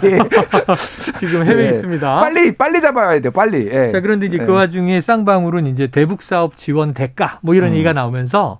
지금 1.19 1.45
해외에 1.45 1.63
네. 1.63 1.69
있습니다. 1.69 2.19
빨리 2.19 2.55
빨리 2.55 2.81
잡아야 2.81 3.19
돼요. 3.19 3.31
빨리. 3.31 3.69
네. 3.69 3.91
자 3.91 4.01
그런데 4.01 4.25
이제 4.25 4.37
그 4.37 4.45
네. 4.45 4.51
와중에 4.51 5.01
쌍방울은 5.01 5.67
이제 5.67 5.87
대북 5.87 6.21
사업 6.21 6.57
지원 6.57 6.93
대가 6.93 7.39
뭐 7.41 7.55
이런 7.55 7.71
음. 7.71 7.74
얘기가 7.75 7.93
나오면서 7.93 8.59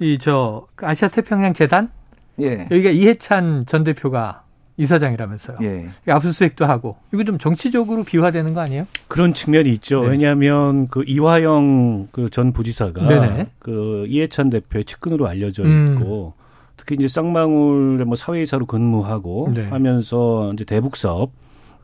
이 0.00 0.18
저 0.20 0.66
아시아 0.82 1.08
태평양 1.08 1.54
재단 1.54 1.90
예. 2.40 2.66
여기가 2.70 2.90
이해찬 2.90 3.64
전 3.66 3.84
대표가 3.84 4.42
이사장이라면서요. 4.76 5.58
예. 5.62 5.88
압수수색도 6.10 6.66
하고 6.66 6.96
이거 7.12 7.22
좀 7.22 7.38
정치적으로 7.38 8.02
비화되는 8.02 8.54
거 8.54 8.60
아니에요? 8.60 8.86
그런 9.06 9.32
측면이 9.32 9.70
있죠. 9.74 10.02
네. 10.02 10.08
왜냐하면 10.10 10.88
그 10.88 11.04
이화영 11.06 12.08
그 12.10 12.28
전 12.30 12.52
부지사가 12.52 13.06
네네. 13.06 13.46
그 13.60 14.04
이해찬 14.08 14.50
대표의 14.50 14.84
측근으로 14.84 15.28
알려져 15.28 15.62
음. 15.62 15.96
있고 15.98 16.32
음. 16.36 16.42
특히 16.76 16.96
이제 16.96 17.06
쌍방울 17.06 18.04
뭐 18.04 18.16
사회이사로 18.16 18.66
근무하고 18.66 19.52
네. 19.54 19.68
하면서 19.68 20.52
이제 20.54 20.64
대북 20.64 20.96
사업 20.96 21.30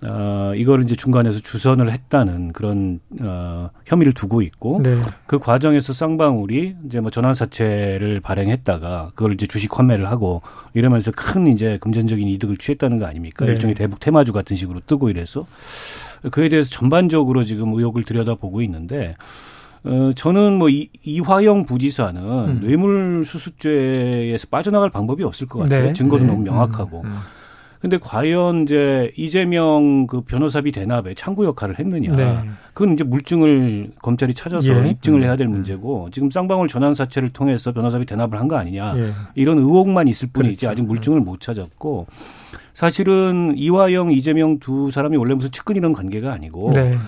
어, 0.03 0.53
이걸 0.57 0.83
이제 0.83 0.97
중간에서 0.97 1.41
주선을 1.41 1.91
했다는 1.91 2.53
그런 2.53 3.01
어, 3.21 3.71
혐의를 3.85 4.15
두고 4.15 4.41
있고 4.43 4.81
네. 4.83 4.97
그 5.27 5.39
과정에서 5.39 5.93
쌍방울이 5.93 6.77
이제 6.87 7.01
뭐 7.01 7.11
전환사채를 7.11 8.21
발행했다가 8.21 9.11
그걸 9.15 9.35
이제 9.35 9.47
주식 9.47 9.79
환매를 9.79 10.11
하고 10.11 10.41
이러면서 10.73 11.11
큰 11.11 11.47
이제 11.49 11.79
금전적인 11.81 12.27
이득을 12.29 12.57
취했다는 12.57 12.99
거 12.99 13.07
아닙니까? 13.07 13.45
네. 13.45 13.53
일종의 13.53 13.75
대북 13.75 14.01
테마주 14.01 14.33
같은 14.33 14.57
식으로 14.57 14.81
뜨고 14.87 15.11
이래서 15.11 15.47
그에 16.31 16.49
대해서 16.49 16.71
전반적으로 16.71 17.45
지금 17.45 17.75
의혹을 17.75 18.05
들여다보고 18.05 18.63
있는데 18.63 19.17
어, 19.85 20.13
저는 20.15 20.57
뭐 20.57 20.71
이, 20.71 20.89
이화영 21.03 21.67
부지사는 21.67 22.23
음. 22.23 22.61
뇌물수수죄에서 22.63 24.47
빠져나갈 24.51 24.89
방법이 24.91 25.25
없을 25.25 25.47
것 25.47 25.61
같아요. 25.61 25.87
네. 25.87 25.93
증거도 25.93 26.25
네. 26.25 26.31
너무 26.31 26.43
명확하고. 26.45 27.03
음. 27.03 27.07
음. 27.07 27.19
근데 27.81 27.97
과연 27.97 28.65
이제 28.65 29.11
이재명 29.17 30.07
그 30.07 30.21
변호사비 30.21 30.71
대납에 30.71 31.15
창구 31.15 31.47
역할을 31.47 31.79
했느냐. 31.79 32.13
네. 32.15 32.39
그건 32.75 32.93
이제 32.93 33.05
물증을 33.05 33.93
검찰이 34.03 34.35
찾아서 34.35 34.85
예. 34.85 34.91
입증을 34.91 35.23
해야 35.23 35.35
될 35.37 35.47
음. 35.47 35.53
문제고 35.53 36.11
지금 36.13 36.31
쌍방울 36.31 36.69
전환 36.69 36.95
사채를 36.95 37.31
통해서 37.31 37.73
변호사비 37.73 38.05
대납을 38.05 38.39
한 38.39 38.49
거 38.49 38.57
아니냐. 38.57 38.95
예. 38.99 39.13
이런 39.35 39.59
의혹만 39.59 40.09
있을 40.09 40.29
뿐이지 40.33 40.67
그렇죠. 40.67 40.71
아직 40.73 40.83
물증을 40.87 41.21
못 41.21 41.41
찾았고 41.41 42.07
사실은 42.75 43.55
이화영, 43.57 44.13
이재명 44.13 44.59
두 44.59 44.91
사람이 44.91 45.17
원래 45.17 45.35
무슨 45.35 45.51
측근 45.51 45.77
이런 45.77 45.93
관계가 45.93 46.33
아니고 46.33 46.73
네. 46.75 46.99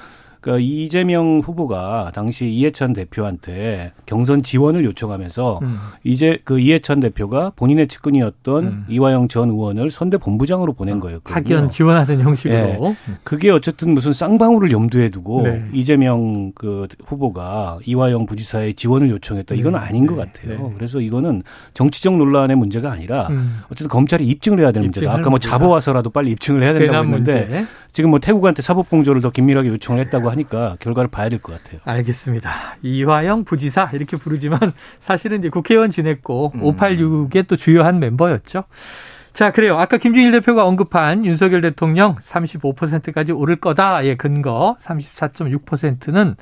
그러니까 0.43 0.61
이재명 0.61 1.39
후보가 1.39 2.11
당시 2.15 2.49
이해찬 2.49 2.93
대표한테 2.93 3.93
경선 4.07 4.43
지원을 4.43 4.85
요청하면서 4.85 5.61
음. 5.63 5.79
이제 6.03 6.39
그 6.45 6.59
이해찬 6.59 6.99
대표가 6.99 7.53
본인의 7.55 7.87
측근이었던 7.87 8.65
음. 8.65 8.85
이화영 8.89 9.29
전 9.29 9.51
의원을 9.51 9.91
선대 9.93 10.19
본부장으로 10.19 10.73
보낸 10.73 10.97
어, 10.97 11.01
거였거든요. 11.01 11.33
파견 11.33 11.71
지원하는 11.71 12.21
형식으로. 12.21 12.57
네. 12.57 12.97
그게 13.23 13.51
어쨌든 13.51 13.95
무슨 13.95 14.13
쌍방울을 14.13 14.73
염두에 14.73 15.11
두고 15.11 15.43
네. 15.43 15.65
이재명 15.73 16.51
그 16.57 16.89
후보가 17.07 17.79
이화영 17.87 18.27
부지사의 18.27 18.75
지원을 18.75 19.11
요청했다. 19.11 19.55
이건 19.55 19.75
네. 19.75 19.79
아닌 19.79 20.07
것 20.07 20.17
네. 20.17 20.25
같아요. 20.25 20.69
네. 20.69 20.75
그래서 20.75 21.01
이거는 21.01 21.45
정치적 21.75 22.17
논란의 22.17 22.57
문제가 22.57 22.91
아니라 22.91 23.29
음. 23.29 23.61
어쨌든 23.67 23.89
검찰이 23.89 24.27
입증을 24.27 24.59
해야 24.59 24.73
되는 24.73 24.87
문제다. 24.87 25.13
아까 25.13 25.31
뭐 25.31 25.39
잡아와서라도 25.39 26.11
빨리 26.11 26.33
입증을 26.33 26.65
해야 26.65 26.73
된다고 26.73 27.05
했는데 27.05 27.65
지금 27.93 28.11
뭐 28.11 28.19
태국한테 28.19 28.61
사법공조를 28.63 29.21
더 29.21 29.31
긴밀하게 29.31 29.69
요청을 29.69 30.01
했다고 30.01 30.32
하니까 30.33 30.77
결과를 30.81 31.09
봐야 31.11 31.29
될 31.29 31.40
것 31.40 31.53
같아요. 31.62 31.81
알겠습니다. 31.85 32.51
이화영 32.83 33.45
부지사 33.45 33.90
이렇게 33.95 34.16
부르지만 34.16 34.59
사실은 35.01 35.38
이제 35.38 35.49
국회의원 35.49 35.90
지냈고 35.90 36.53
음. 36.57 36.62
586의 36.62 37.47
또 37.47 37.57
주요한 37.57 37.99
멤버였죠. 38.01 38.64
자, 39.33 39.51
그래요. 39.51 39.79
아까 39.79 39.97
김준일 39.97 40.31
대표가 40.33 40.66
언급한 40.66 41.25
윤석열 41.25 41.62
대통령 41.62 42.16
35%까지 42.16 43.33
오를 43.33 43.57
거다의 43.57 44.16
근거 44.18 44.77
34.6%는 44.81 46.37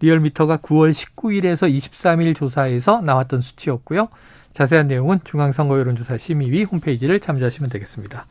리얼미터가 0.00 0.58
9월 0.58 0.90
19일에서 0.92 1.72
23일 1.74 2.36
조사에서 2.36 3.00
나왔던 3.00 3.40
수치였고요. 3.40 4.08
자세한 4.52 4.86
내용은 4.88 5.18
중앙선거여론조사 5.24 6.18
심의위 6.18 6.64
홈페이지를 6.64 7.18
참조하시면 7.18 7.70
되겠습니다. 7.70 8.26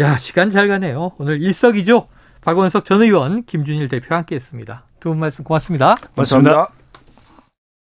야, 0.00 0.16
시간 0.16 0.50
잘 0.50 0.68
가네요. 0.68 1.12
오늘 1.18 1.42
일석이조 1.42 2.06
박원석 2.46 2.84
전 2.84 3.02
의원, 3.02 3.42
김준일 3.44 3.88
대표와 3.88 4.18
함께했습니다. 4.18 4.84
두 5.00 5.08
분 5.10 5.18
말씀 5.18 5.42
고맙습니다. 5.42 5.96
고맙습니다. 6.14 6.52
고맙습니다. 6.52 6.85